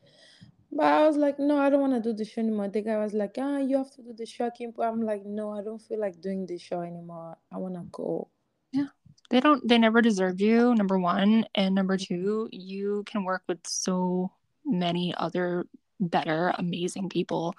But 0.73 0.87
I 0.87 1.07
was 1.07 1.17
like, 1.17 1.39
no, 1.39 1.59
I 1.59 1.69
don't 1.69 1.81
want 1.81 1.93
to 1.93 2.01
do 2.01 2.17
the 2.17 2.25
show 2.25 2.41
anymore. 2.41 2.69
The 2.69 2.81
guy 2.81 2.97
was 2.97 3.13
like, 3.13 3.37
ah, 3.39 3.59
you 3.59 3.77
have 3.77 3.91
to 3.97 4.03
do 4.03 4.15
the 4.15 4.25
show. 4.25 4.51
I'm 4.83 5.03
like, 5.03 5.27
no, 5.27 5.51
I 5.51 5.63
don't 5.63 5.81
feel 5.81 6.01
like 6.01 6.21
doing 6.21 6.47
the 6.47 6.59
show 6.59 6.81
anymore. 6.81 7.37
I 7.53 7.59
want 7.59 7.75
to 7.75 7.85
go. 7.93 8.29
Yeah 8.73 8.89
they 9.31 9.41
don't 9.41 9.67
they 9.67 9.79
never 9.79 10.01
deserved 10.01 10.41
you 10.41 10.75
number 10.75 10.99
one 10.99 11.45
and 11.55 11.75
number 11.75 11.97
two 11.97 12.49
you 12.51 13.03
can 13.07 13.25
work 13.25 13.43
with 13.49 13.59
so 13.67 14.31
many 14.65 15.15
other 15.17 15.67
better 16.01 16.53
amazing 16.59 17.09
people 17.09 17.55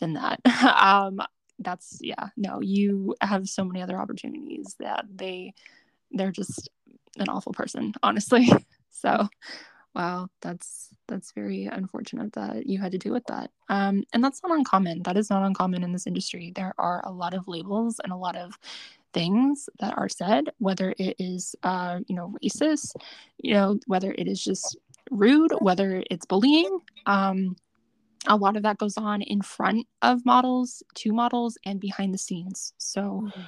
than 0.00 0.14
that 0.14 0.40
um 0.80 1.20
that's 1.60 1.98
yeah 2.00 2.28
no 2.36 2.60
you 2.60 3.14
have 3.20 3.48
so 3.48 3.64
many 3.64 3.82
other 3.82 3.98
opportunities 3.98 4.76
that 4.78 5.04
they 5.14 5.54
they're 6.12 6.32
just 6.32 6.68
an 7.18 7.28
awful 7.28 7.52
person 7.52 7.92
honestly. 8.02 8.48
So 8.98 9.28
wow 9.94 10.28
that's 10.40 10.88
that's 11.06 11.32
very 11.32 11.66
unfortunate 11.66 12.32
that 12.32 12.66
you 12.66 12.78
had 12.78 12.92
to 12.92 12.98
deal 12.98 13.12
with 13.12 13.26
that. 13.26 13.50
Um 13.68 14.04
and 14.14 14.24
that's 14.24 14.42
not 14.42 14.56
uncommon. 14.56 15.02
That 15.02 15.18
is 15.18 15.28
not 15.28 15.44
uncommon 15.44 15.82
in 15.82 15.92
this 15.92 16.06
industry. 16.06 16.52
There 16.54 16.72
are 16.78 17.02
a 17.04 17.12
lot 17.12 17.34
of 17.34 17.46
labels 17.46 18.00
and 18.02 18.10
a 18.10 18.16
lot 18.16 18.36
of 18.36 18.58
things 19.16 19.68
that 19.80 19.96
are 19.96 20.08
said, 20.08 20.50
whether 20.58 20.94
it 20.98 21.16
is, 21.18 21.56
uh, 21.62 22.00
you 22.06 22.14
know, 22.14 22.34
racist, 22.44 22.96
you 23.38 23.54
know, 23.54 23.78
whether 23.86 24.12
it 24.12 24.28
is 24.28 24.42
just 24.42 24.76
rude, 25.10 25.52
whether 25.60 26.02
it's 26.10 26.26
bullying. 26.26 26.80
Um, 27.06 27.56
a 28.26 28.36
lot 28.36 28.56
of 28.56 28.62
that 28.62 28.78
goes 28.78 28.96
on 28.96 29.22
in 29.22 29.42
front 29.42 29.86
of 30.02 30.24
models, 30.24 30.82
to 30.96 31.12
models, 31.12 31.58
and 31.64 31.80
behind 31.80 32.12
the 32.12 32.18
scenes. 32.18 32.72
So, 32.78 33.24
mm-hmm. 33.26 33.40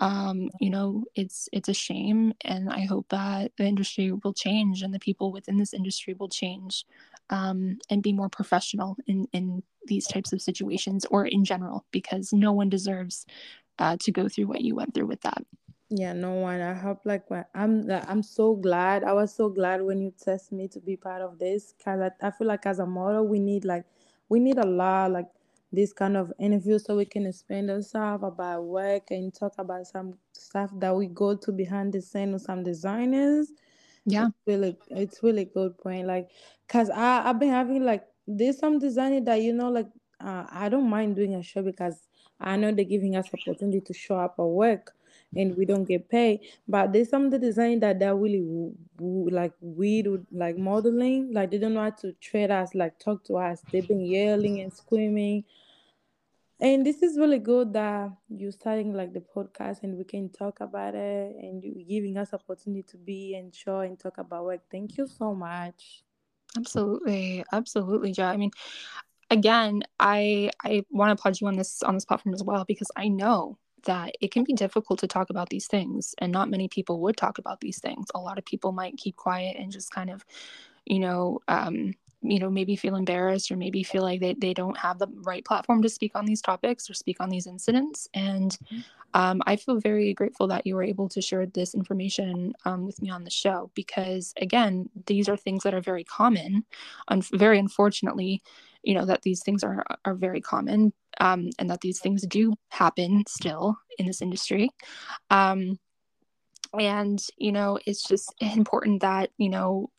um, 0.00 0.50
you 0.60 0.70
know, 0.70 1.04
it's 1.14 1.48
it's 1.52 1.68
a 1.68 1.74
shame, 1.74 2.34
and 2.42 2.70
I 2.70 2.80
hope 2.80 3.06
that 3.10 3.52
the 3.56 3.64
industry 3.64 4.12
will 4.12 4.34
change 4.34 4.82
and 4.82 4.92
the 4.92 4.98
people 4.98 5.32
within 5.32 5.58
this 5.58 5.74
industry 5.74 6.14
will 6.14 6.28
change 6.28 6.84
um, 7.30 7.78
and 7.90 8.02
be 8.02 8.12
more 8.12 8.28
professional 8.28 8.96
in 9.06 9.26
in 9.32 9.62
these 9.86 10.06
types 10.06 10.32
of 10.32 10.42
situations 10.42 11.04
or 11.10 11.26
in 11.26 11.44
general, 11.44 11.84
because 11.90 12.32
no 12.32 12.52
one 12.52 12.68
deserves 12.68 13.26
uh, 13.78 13.96
to 14.00 14.12
go 14.12 14.28
through 14.28 14.46
what 14.46 14.62
you 14.62 14.74
went 14.74 14.94
through 14.94 15.06
with 15.06 15.20
that. 15.22 15.44
Yeah, 15.90 16.12
no 16.12 16.32
one. 16.32 16.60
I 16.60 16.74
hope 16.74 17.02
like 17.04 17.24
I'm 17.54 17.90
I'm 17.90 18.22
so 18.22 18.56
glad. 18.56 19.04
I 19.04 19.12
was 19.12 19.34
so 19.34 19.48
glad 19.48 19.82
when 19.82 20.00
you 20.00 20.12
test 20.12 20.50
me 20.50 20.66
to 20.68 20.80
be 20.80 20.96
part 20.96 21.22
of 21.22 21.38
this 21.38 21.74
because 21.76 22.00
I, 22.00 22.26
I 22.26 22.30
feel 22.30 22.48
like 22.48 22.66
as 22.66 22.78
a 22.78 22.86
model 22.86 23.28
we 23.28 23.38
need 23.38 23.64
like 23.64 23.84
we 24.28 24.40
need 24.40 24.58
a 24.58 24.66
lot 24.66 25.12
like 25.12 25.26
this 25.72 25.92
kind 25.92 26.16
of 26.16 26.32
interview 26.38 26.78
so 26.78 26.96
we 26.96 27.04
can 27.04 27.26
explain 27.26 27.68
ourselves 27.68 28.22
about 28.24 28.62
work 28.64 29.10
and 29.10 29.34
talk 29.34 29.54
about 29.58 29.86
some 29.86 30.14
stuff 30.32 30.70
that 30.78 30.94
we 30.94 31.06
go 31.08 31.36
to 31.36 31.52
behind 31.52 31.92
the 31.92 32.00
scene 32.00 32.32
with 32.32 32.42
some 32.42 32.62
designers. 32.62 33.52
Yeah, 34.06 34.28
it's 34.28 34.36
really 34.46 34.76
it's 34.90 35.22
really 35.22 35.44
good 35.46 35.76
point. 35.78 36.06
Like, 36.06 36.30
cause 36.68 36.90
I 36.90 37.28
I've 37.28 37.38
been 37.40 37.50
having 37.50 37.84
like 37.84 38.04
there's 38.26 38.58
some 38.58 38.78
designer 38.78 39.20
that 39.22 39.42
you 39.42 39.52
know 39.52 39.70
like 39.70 39.88
uh, 40.20 40.46
I 40.50 40.68
don't 40.68 40.88
mind 40.88 41.16
doing 41.16 41.34
a 41.34 41.42
show 41.42 41.62
because 41.62 42.08
I 42.40 42.56
know 42.56 42.72
they're 42.72 42.84
giving 42.84 43.16
us 43.16 43.28
opportunity 43.34 43.80
to 43.80 43.92
show 43.94 44.16
up 44.16 44.36
at 44.38 44.44
work 44.44 44.94
and 45.36 45.56
we 45.56 45.64
don't 45.64 45.84
get 45.84 46.08
paid. 46.08 46.40
But 46.68 46.92
there's 46.92 47.08
some 47.10 47.26
of 47.26 47.30
the 47.30 47.38
design 47.38 47.80
that 47.80 47.98
they're 47.98 48.16
really 48.16 48.72
like 48.98 49.52
weird, 49.60 50.26
like 50.32 50.56
modeling. 50.56 51.32
Like 51.32 51.50
they 51.50 51.58
don't 51.58 51.74
know 51.74 51.82
how 51.82 51.90
to 51.90 52.12
treat 52.20 52.50
us, 52.50 52.74
like 52.74 52.98
talk 52.98 53.24
to 53.24 53.36
us. 53.36 53.62
They've 53.70 53.86
been 53.86 54.00
yelling 54.04 54.60
and 54.60 54.72
screaming. 54.72 55.44
And 56.60 56.86
this 56.86 57.02
is 57.02 57.18
really 57.18 57.40
good 57.40 57.72
that 57.72 58.10
you're 58.28 58.52
starting 58.52 58.94
like 58.94 59.12
the 59.12 59.20
podcast 59.20 59.82
and 59.82 59.98
we 59.98 60.04
can 60.04 60.28
talk 60.30 60.60
about 60.60 60.94
it 60.94 61.36
and 61.36 61.62
you 61.62 61.84
giving 61.86 62.16
us 62.16 62.32
opportunity 62.32 62.84
to 62.84 62.96
be 62.96 63.34
and 63.34 63.54
show 63.54 63.80
and 63.80 63.98
talk 63.98 64.18
about 64.18 64.44
work. 64.44 64.60
Thank 64.70 64.96
you 64.96 65.06
so 65.06 65.34
much. 65.34 66.04
Absolutely, 66.56 67.44
absolutely, 67.52 68.12
Joe. 68.12 68.26
I 68.26 68.36
mean, 68.36 68.52
again, 69.30 69.82
I 69.98 70.50
I 70.64 70.84
want 70.90 71.10
to 71.10 71.14
applaud 71.14 71.40
you 71.40 71.48
on 71.48 71.56
this 71.56 71.82
on 71.82 71.94
this 71.94 72.04
platform 72.04 72.34
as 72.34 72.44
well 72.44 72.64
because 72.66 72.90
I 72.96 73.08
know 73.08 73.58
that 73.84 74.14
it 74.20 74.30
can 74.32 74.44
be 74.44 74.52
difficult 74.52 74.98
to 75.00 75.06
talk 75.06 75.30
about 75.30 75.48
these 75.48 75.66
things 75.66 76.14
and 76.18 76.32
not 76.32 76.50
many 76.50 76.68
people 76.68 77.00
would 77.00 77.16
talk 77.16 77.38
about 77.38 77.60
these 77.60 77.78
things. 77.78 78.06
A 78.14 78.20
lot 78.20 78.38
of 78.38 78.44
people 78.44 78.72
might 78.72 78.96
keep 78.96 79.16
quiet 79.16 79.56
and 79.58 79.72
just 79.72 79.90
kind 79.90 80.10
of, 80.10 80.24
you 80.84 80.98
know, 80.98 81.40
um, 81.48 81.94
you 82.24 82.38
know, 82.38 82.50
maybe 82.50 82.74
feel 82.74 82.96
embarrassed 82.96 83.50
or 83.50 83.56
maybe 83.56 83.82
feel 83.82 84.02
like 84.02 84.20
they, 84.20 84.34
they 84.34 84.54
don't 84.54 84.78
have 84.78 84.98
the 84.98 85.08
right 85.22 85.44
platform 85.44 85.82
to 85.82 85.88
speak 85.88 86.12
on 86.14 86.24
these 86.24 86.40
topics 86.40 86.88
or 86.88 86.94
speak 86.94 87.18
on 87.20 87.28
these 87.28 87.46
incidents. 87.46 88.08
And 88.14 88.50
mm-hmm. 88.50 88.80
um, 89.12 89.42
I 89.46 89.56
feel 89.56 89.78
very 89.78 90.14
grateful 90.14 90.46
that 90.48 90.66
you 90.66 90.74
were 90.74 90.82
able 90.82 91.08
to 91.10 91.20
share 91.20 91.44
this 91.44 91.74
information 91.74 92.54
um, 92.64 92.86
with 92.86 93.00
me 93.02 93.10
on 93.10 93.24
the 93.24 93.30
show 93.30 93.70
because, 93.74 94.32
again, 94.40 94.88
these 95.04 95.28
are 95.28 95.36
things 95.36 95.64
that 95.64 95.74
are 95.74 95.82
very 95.82 96.04
common, 96.04 96.64
un- 97.08 97.22
very 97.34 97.58
unfortunately 97.58 98.42
you 98.84 98.94
know 98.94 99.06
that 99.06 99.22
these 99.22 99.42
things 99.42 99.64
are 99.64 99.84
are 100.04 100.14
very 100.14 100.40
common 100.40 100.92
um, 101.20 101.50
and 101.58 101.70
that 101.70 101.80
these 101.80 102.00
things 102.00 102.22
do 102.26 102.54
happen 102.68 103.24
still 103.26 103.76
in 103.98 104.06
this 104.06 104.22
industry. 104.22 104.70
Um, 105.30 105.78
and 106.78 107.24
you 107.36 107.52
know 107.52 107.78
it's 107.86 108.02
just 108.06 108.34
important 108.40 109.00
that 109.02 109.30
you 109.38 109.48
know 109.48 109.90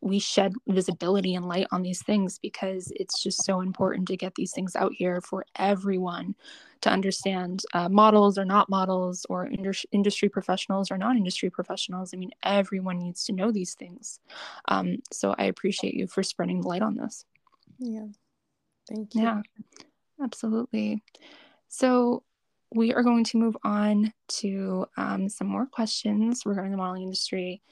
we 0.00 0.18
shed 0.18 0.52
visibility 0.66 1.36
and 1.36 1.46
light 1.46 1.68
on 1.70 1.82
these 1.82 2.02
things 2.02 2.38
because 2.40 2.92
it's 2.96 3.22
just 3.22 3.44
so 3.44 3.60
important 3.60 4.08
to 4.08 4.16
get 4.16 4.34
these 4.34 4.50
things 4.50 4.74
out 4.74 4.92
here 4.92 5.20
for 5.20 5.46
everyone 5.56 6.34
to 6.80 6.90
understand 6.90 7.62
uh, 7.72 7.88
models 7.88 8.36
or 8.36 8.44
not 8.44 8.68
models 8.68 9.24
or 9.30 9.46
indus- 9.46 9.86
industry 9.92 10.28
professionals 10.28 10.90
or 10.90 10.98
non-industry 10.98 11.48
professionals. 11.50 12.12
I 12.12 12.16
mean 12.16 12.32
everyone 12.42 12.98
needs 12.98 13.24
to 13.26 13.32
know 13.32 13.52
these 13.52 13.74
things. 13.74 14.18
Um, 14.66 14.96
so 15.12 15.34
i 15.38 15.44
appreciate 15.44 15.94
you 15.94 16.08
for 16.08 16.24
spreading 16.24 16.60
the 16.60 16.68
light 16.68 16.82
on 16.82 16.96
this 16.96 17.24
yeah 17.78 18.06
Thank 18.88 19.14
you. 19.14 19.22
Yeah, 19.22 19.42
absolutely. 20.22 21.02
So 21.68 22.24
we 22.74 22.92
are 22.92 23.02
going 23.02 23.24
to 23.24 23.38
move 23.38 23.56
on 23.64 24.12
to 24.28 24.86
um, 24.96 25.28
some 25.28 25.46
more 25.46 25.66
questions 25.66 26.42
regarding 26.44 26.72
the 26.72 26.78
modeling 26.78 27.02
industry. 27.02 27.62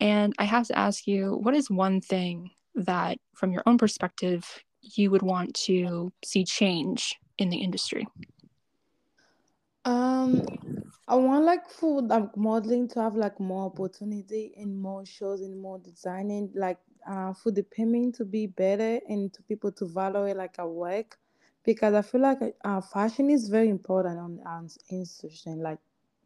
And 0.00 0.34
I 0.38 0.44
have 0.44 0.66
to 0.68 0.78
ask 0.78 1.06
you, 1.06 1.34
what 1.34 1.54
is 1.54 1.70
one 1.70 2.00
thing 2.00 2.50
that, 2.74 3.18
from 3.34 3.52
your 3.52 3.62
own 3.66 3.78
perspective, 3.78 4.62
you 4.80 5.10
would 5.10 5.22
want 5.22 5.54
to 5.66 6.12
see 6.24 6.44
change 6.44 7.16
in 7.38 7.50
the 7.50 7.58
industry? 7.58 8.06
Um, 9.84 10.46
I 11.06 11.14
want 11.16 11.44
like 11.44 11.68
for 11.68 12.02
like 12.02 12.36
modeling 12.36 12.88
to 12.88 13.00
have 13.00 13.14
like 13.14 13.40
more 13.40 13.66
opportunity 13.66 14.54
and 14.56 14.78
more 14.78 15.04
shows 15.04 15.42
and 15.42 15.58
more 15.58 15.78
designing, 15.78 16.50
like 16.54 16.78
uh, 17.08 17.32
for 17.34 17.50
the 17.50 17.62
payment 17.62 18.14
to 18.16 18.24
be 18.24 18.46
better 18.46 19.00
and 19.08 19.32
to 19.34 19.42
people 19.42 19.72
to 19.72 19.86
value 19.86 20.26
it 20.26 20.36
like 20.36 20.56
a 20.58 20.66
work 20.66 21.18
because 21.64 21.94
I 21.94 22.02
feel 22.02 22.20
like 22.22 22.38
uh, 22.64 22.80
fashion 22.80 23.30
is 23.30 23.48
very 23.48 23.68
important 23.68 24.18
on 24.18 24.40
on 24.46 24.68
institution. 24.90 25.62
Like 25.62 25.78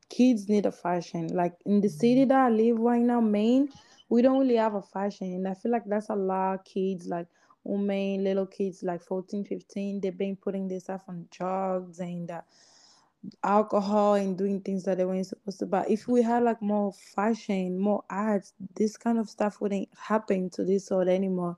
kids 0.09 0.49
need 0.49 0.67
a 0.67 0.73
fashion. 0.73 1.29
Like 1.29 1.55
in 1.67 1.81
the 1.81 1.89
city 1.89 2.25
that 2.25 2.39
I 2.39 2.51
live 2.51 2.79
right 2.79 3.03
now, 3.03 3.21
Maine, 3.21 3.69
we 4.09 4.23
don't 4.23 4.39
really 4.41 4.57
have 4.57 4.75
a 4.75 4.83
fashion, 4.83 5.29
and 5.35 5.49
I 5.49 5.55
feel 5.55 5.73
like 5.73 5.85
that's 5.87 6.11
a 6.11 6.15
lot 6.17 6.55
of 6.55 6.65
kids 6.65 7.07
like 7.07 7.27
women, 7.65 8.25
little 8.25 8.47
kids 8.47 8.83
like 8.83 9.03
14, 9.03 9.45
15, 9.45 10.01
they've 10.01 10.17
been 10.17 10.37
putting 10.37 10.69
this 10.69 10.85
stuff 10.85 11.03
on 11.09 11.27
drugs 11.31 12.01
and 12.01 12.31
uh, 12.31 12.43
alcohol 13.43 14.15
and 14.15 14.37
doing 14.37 14.61
things 14.61 14.85
that 14.85 14.99
they 14.99 15.05
weren't 15.05 15.27
supposed 15.27 15.59
to. 15.61 15.67
But 15.67 15.91
if 15.91 16.09
we 16.09 16.23
had 16.23 16.43
like 16.43 16.61
more 16.63 16.93
fashion, 16.93 17.79
more 17.79 18.05
arts, 18.11 18.53
this 18.75 18.97
kind 18.97 19.19
of 19.19 19.29
stuff 19.29 19.61
wouldn't 19.61 19.89
happen 19.97 20.51
to 20.51 20.65
this 20.65 20.91
world 20.91 21.09
anymore. 21.09 21.57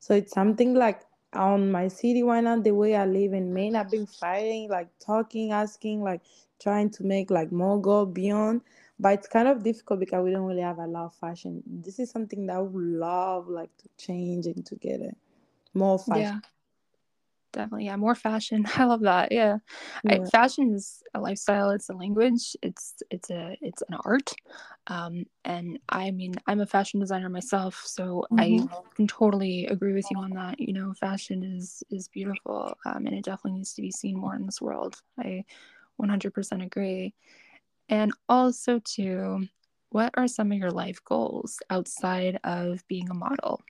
So 0.00 0.14
it's 0.14 0.32
something 0.32 0.74
like 0.74 1.02
on 1.32 1.70
my 1.70 1.88
city 1.88 2.22
right 2.22 2.42
now, 2.44 2.58
the 2.60 2.72
way 2.74 2.94
I 2.96 3.06
live 3.06 3.32
in 3.32 3.52
Maine, 3.54 3.76
I've 3.76 3.90
been 3.90 4.06
fighting, 4.06 4.68
like 4.68 4.88
talking, 4.98 5.52
asking, 5.52 6.02
like 6.02 6.22
trying 6.60 6.90
to 6.90 7.04
make 7.04 7.30
like 7.30 7.52
more 7.52 7.80
go 7.80 8.04
beyond. 8.06 8.62
But 8.98 9.14
it's 9.14 9.28
kind 9.28 9.48
of 9.48 9.62
difficult 9.62 10.00
because 10.00 10.22
we 10.24 10.30
don't 10.30 10.44
really 10.46 10.62
have 10.62 10.78
a 10.78 10.86
lot 10.86 11.06
of 11.06 11.14
fashion. 11.14 11.62
This 11.66 11.98
is 11.98 12.10
something 12.10 12.46
that 12.46 12.56
I 12.56 12.60
would 12.60 12.84
love 12.84 13.48
like 13.48 13.70
to 13.78 13.88
change 13.98 14.46
and 14.46 14.64
to 14.66 14.76
get 14.76 15.00
it 15.00 15.16
more 15.74 15.98
fashion. 15.98 16.20
Yeah. 16.20 16.38
Definitely 17.52 17.86
yeah 17.86 17.96
more 17.96 18.14
fashion. 18.14 18.66
I 18.76 18.84
love 18.84 19.02
that 19.02 19.32
yeah, 19.32 19.58
yeah. 20.04 20.20
I, 20.22 20.24
fashion 20.30 20.74
is 20.74 21.02
a 21.14 21.20
lifestyle 21.20 21.70
it's 21.70 21.88
a 21.88 21.94
language 21.94 22.56
it's 22.62 22.94
it's 23.10 23.30
a 23.30 23.56
it's 23.60 23.82
an 23.88 23.96
art 24.04 24.32
um 24.86 25.24
and 25.44 25.78
i 25.88 26.10
mean 26.10 26.34
i'm 26.46 26.60
a 26.60 26.66
fashion 26.66 27.00
designer 27.00 27.28
myself 27.28 27.82
so 27.84 28.26
mm-hmm. 28.32 28.40
i 28.40 28.94
can 28.96 29.06
totally 29.06 29.66
agree 29.66 29.92
with 29.92 30.06
you 30.10 30.18
on 30.18 30.30
that 30.30 30.58
you 30.58 30.72
know 30.72 30.92
fashion 30.94 31.42
is 31.42 31.82
is 31.90 32.08
beautiful 32.08 32.76
um, 32.84 33.06
and 33.06 33.14
it 33.14 33.24
definitely 33.24 33.58
needs 33.58 33.74
to 33.74 33.82
be 33.82 33.90
seen 33.90 34.18
more 34.18 34.34
in 34.34 34.46
this 34.46 34.60
world. 34.60 35.00
I 35.18 35.44
100% 36.00 36.64
agree. 36.64 37.14
And 37.88 38.12
also 38.28 38.80
too 38.80 39.46
what 39.90 40.14
are 40.16 40.26
some 40.26 40.50
of 40.50 40.56
your 40.56 40.70
life 40.70 41.04
goals 41.04 41.58
outside 41.68 42.40
of 42.44 42.82
being 42.88 43.10
a 43.10 43.14
model? 43.14 43.60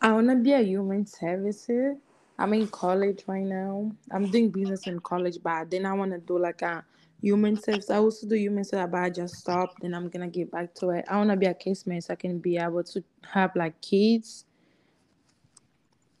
I 0.00 0.12
want 0.12 0.28
to 0.28 0.36
be 0.36 0.52
a 0.52 0.60
human 0.60 1.04
services 1.04 1.96
I'm 2.38 2.52
in 2.54 2.68
college 2.68 3.24
right 3.26 3.44
now. 3.44 3.90
I'm 4.10 4.30
doing 4.30 4.50
business 4.50 4.86
in 4.86 5.00
college, 5.00 5.38
but 5.42 5.70
then 5.70 5.86
I 5.86 5.92
want 5.94 6.12
to 6.12 6.18
do 6.18 6.38
like 6.38 6.62
a 6.62 6.84
human 7.20 7.56
service. 7.56 7.90
I 7.90 7.96
also 7.96 8.26
do 8.26 8.34
human 8.34 8.64
service, 8.64 8.88
but 8.90 9.00
I 9.00 9.10
just 9.10 9.36
stopped. 9.36 9.80
Then 9.80 9.94
I'm 9.94 10.08
gonna 10.08 10.28
get 10.28 10.50
back 10.50 10.74
to 10.76 10.90
it. 10.90 11.04
I 11.08 11.16
want 11.16 11.30
to 11.30 11.36
be 11.36 11.46
a 11.46 11.54
case 11.54 11.86
man 11.86 12.00
so 12.00 12.12
I 12.12 12.16
can 12.16 12.38
be 12.38 12.58
able 12.58 12.84
to 12.84 13.02
have 13.32 13.56
like 13.56 13.80
kids. 13.80 14.44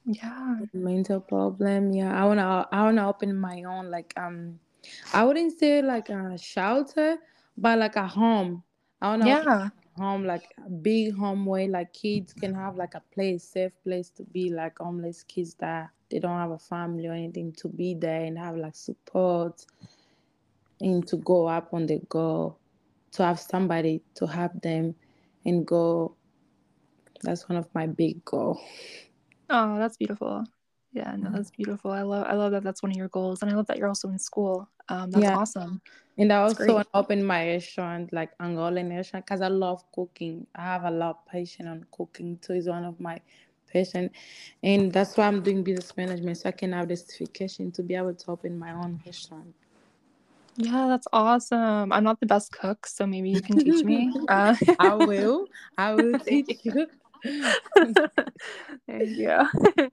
Yeah. 0.06 0.56
Mental 0.72 1.20
problem. 1.20 1.92
Yeah. 1.92 2.18
I 2.18 2.24
wanna. 2.24 2.66
I 2.72 2.82
wanna 2.82 3.08
open 3.08 3.36
my 3.36 3.64
own 3.64 3.90
like 3.90 4.14
um. 4.16 4.58
I 5.12 5.24
wouldn't 5.24 5.58
say 5.58 5.82
like 5.82 6.08
a 6.08 6.38
shelter, 6.38 7.18
but 7.58 7.78
like 7.78 7.96
a 7.96 8.06
home. 8.06 8.62
I 9.02 9.08
wanna. 9.08 9.26
Yeah 9.26 9.68
home 9.98 10.24
like 10.24 10.54
a 10.64 10.68
big 10.68 11.14
home 11.14 11.46
where 11.46 11.68
like 11.68 11.92
kids 11.92 12.32
can 12.32 12.54
have 12.54 12.76
like 12.76 12.94
a 12.94 13.02
place 13.12 13.44
safe 13.44 13.72
place 13.82 14.10
to 14.10 14.22
be 14.24 14.50
like 14.50 14.78
homeless 14.78 15.22
kids 15.22 15.54
that 15.54 15.88
they 16.10 16.18
don't 16.18 16.38
have 16.38 16.50
a 16.50 16.58
family 16.58 17.06
or 17.06 17.12
anything 17.12 17.52
to 17.52 17.68
be 17.68 17.94
there 17.94 18.24
and 18.24 18.38
have 18.38 18.56
like 18.56 18.74
support 18.74 19.64
and 20.80 21.06
to 21.08 21.16
go 21.18 21.46
up 21.46 21.72
on 21.72 21.86
the 21.86 22.00
go 22.08 22.56
to 23.12 23.24
have 23.24 23.40
somebody 23.40 24.02
to 24.14 24.26
help 24.26 24.52
them 24.62 24.94
and 25.44 25.66
go. 25.66 26.14
That's 27.22 27.48
one 27.48 27.56
of 27.56 27.68
my 27.74 27.86
big 27.86 28.24
goal 28.24 28.60
oh 29.50 29.78
that's 29.78 29.96
beautiful. 29.96 30.44
Yeah 30.92 31.14
no 31.16 31.30
that's 31.30 31.50
beautiful. 31.50 31.90
I 31.90 32.02
love 32.02 32.26
i 32.28 32.34
love 32.34 32.52
that 32.52 32.62
that's 32.62 32.82
one 32.82 32.92
of 32.92 32.96
your 32.96 33.08
goals 33.08 33.42
and 33.42 33.50
i 33.50 33.54
love 33.54 33.66
that 33.66 33.78
you're 33.78 33.88
also 33.88 34.08
in 34.08 34.18
school. 34.18 34.68
Um 34.88 35.10
that's 35.10 35.24
yeah. 35.24 35.36
awesome. 35.36 35.80
And 36.18 36.32
i 36.32 36.36
also 36.36 36.82
open 36.94 37.24
my 37.24 37.46
restaurant 37.46 38.12
like 38.12 38.36
angolan 38.38 38.90
restaurant 38.90 39.26
because 39.26 39.40
i 39.40 39.48
love 39.48 39.84
cooking. 39.92 40.46
I 40.54 40.62
have 40.62 40.84
a 40.84 40.90
lot 40.90 41.10
of 41.10 41.26
passion 41.26 41.68
on 41.68 41.84
cooking 41.92 42.38
too. 42.38 42.54
Is 42.54 42.68
one 42.68 42.84
of 42.84 42.98
my 43.00 43.20
and 44.62 44.92
that's 44.92 45.16
why 45.16 45.26
i'm 45.26 45.42
doing 45.42 45.62
business 45.62 45.96
management 45.96 46.38
so 46.38 46.48
i 46.48 46.52
can 46.52 46.72
have 46.72 46.88
the 46.88 46.96
certification 46.96 47.70
to 47.70 47.82
be 47.82 47.94
able 47.94 48.14
to 48.14 48.30
open 48.30 48.58
my 48.58 48.72
own 48.72 49.00
restaurant 49.04 49.54
yeah, 50.58 50.86
that's 50.88 51.06
awesome. 51.12 51.92
I'm 51.92 52.02
not 52.02 52.18
the 52.18 52.26
best 52.26 52.50
cook, 52.50 52.86
so 52.86 53.06
maybe 53.06 53.30
you 53.30 53.42
can 53.42 53.58
teach 53.58 53.84
me. 53.84 54.12
Uh, 54.28 54.56
I 54.78 54.94
will. 54.94 55.46
I 55.76 55.94
will 55.94 56.18
teach 56.26 56.58
you. 56.62 56.86
Thank 58.86 59.08
you. 59.10 59.38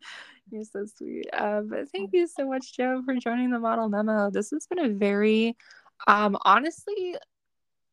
You're 0.51 0.63
so 0.63 0.85
sweet. 0.85 1.27
Um, 1.33 1.67
but 1.69 1.89
thank 1.89 2.11
you 2.13 2.27
so 2.27 2.47
much, 2.47 2.75
Joe, 2.75 3.01
for 3.03 3.15
joining 3.15 3.51
the 3.51 3.59
model 3.59 3.89
memo. 3.89 4.29
This 4.29 4.51
has 4.51 4.67
been 4.67 4.79
a 4.79 4.89
very, 4.89 5.57
um, 6.07 6.37
honestly, 6.43 7.15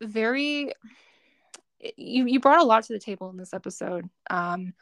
very. 0.00 0.72
You 1.96 2.26
you 2.26 2.40
brought 2.40 2.60
a 2.60 2.64
lot 2.64 2.84
to 2.84 2.92
the 2.92 2.98
table 2.98 3.30
in 3.30 3.36
this 3.36 3.54
episode. 3.54 4.08
Um, 4.28 4.74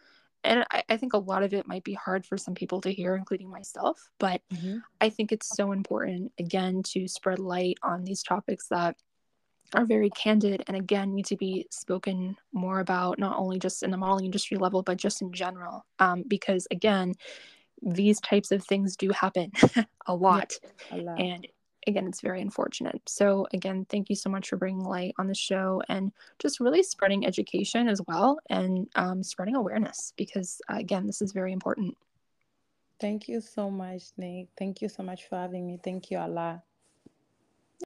and 0.44 0.64
I, 0.70 0.82
I, 0.88 0.96
think 0.96 1.12
a 1.12 1.18
lot 1.18 1.42
of 1.42 1.52
it 1.52 1.66
might 1.66 1.84
be 1.84 1.94
hard 1.94 2.24
for 2.24 2.36
some 2.36 2.54
people 2.54 2.80
to 2.82 2.92
hear, 2.92 3.16
including 3.16 3.50
myself. 3.50 4.10
But 4.18 4.40
mm-hmm. 4.52 4.78
I 5.00 5.10
think 5.10 5.32
it's 5.32 5.54
so 5.56 5.72
important, 5.72 6.32
again, 6.38 6.82
to 6.88 7.08
spread 7.08 7.38
light 7.38 7.78
on 7.82 8.04
these 8.04 8.22
topics 8.22 8.68
that 8.68 8.96
are 9.74 9.84
very 9.84 10.08
candid 10.10 10.64
and 10.66 10.76
again 10.76 11.14
need 11.14 11.26
to 11.26 11.36
be 11.36 11.66
spoken 11.70 12.36
more 12.52 12.80
about 12.80 13.18
not 13.18 13.38
only 13.38 13.58
just 13.58 13.82
in 13.82 13.90
the 13.90 13.98
modeling 13.98 14.24
industry 14.24 14.56
level 14.56 14.82
but 14.82 14.96
just 14.96 15.20
in 15.20 15.30
general 15.30 15.84
um, 15.98 16.24
because 16.26 16.66
again 16.70 17.12
these 17.82 18.20
types 18.20 18.50
of 18.50 18.64
things 18.64 18.96
do 18.96 19.10
happen 19.10 19.52
a 20.06 20.14
lot. 20.14 20.54
Yeah, 20.62 20.96
a 20.96 21.00
lot. 21.02 21.20
And 21.20 21.46
again, 21.86 22.06
it's 22.06 22.20
very 22.20 22.40
unfortunate. 22.40 23.00
So, 23.06 23.46
again, 23.52 23.86
thank 23.88 24.10
you 24.10 24.16
so 24.16 24.30
much 24.30 24.48
for 24.48 24.56
bringing 24.56 24.84
light 24.84 25.14
on 25.18 25.26
the 25.26 25.34
show 25.34 25.82
and 25.88 26.12
just 26.38 26.60
really 26.60 26.82
spreading 26.82 27.26
education 27.26 27.88
as 27.88 28.00
well 28.06 28.38
and 28.50 28.88
um, 28.94 29.22
spreading 29.22 29.56
awareness 29.56 30.12
because, 30.16 30.60
uh, 30.70 30.76
again, 30.76 31.06
this 31.06 31.22
is 31.22 31.32
very 31.32 31.52
important. 31.52 31.96
Thank 33.00 33.28
you 33.28 33.40
so 33.40 33.70
much, 33.70 34.02
Nick. 34.16 34.48
Thank 34.58 34.82
you 34.82 34.88
so 34.88 35.02
much 35.02 35.28
for 35.28 35.36
having 35.36 35.66
me. 35.66 35.78
Thank 35.82 36.10
you, 36.10 36.18
Allah. 36.18 36.62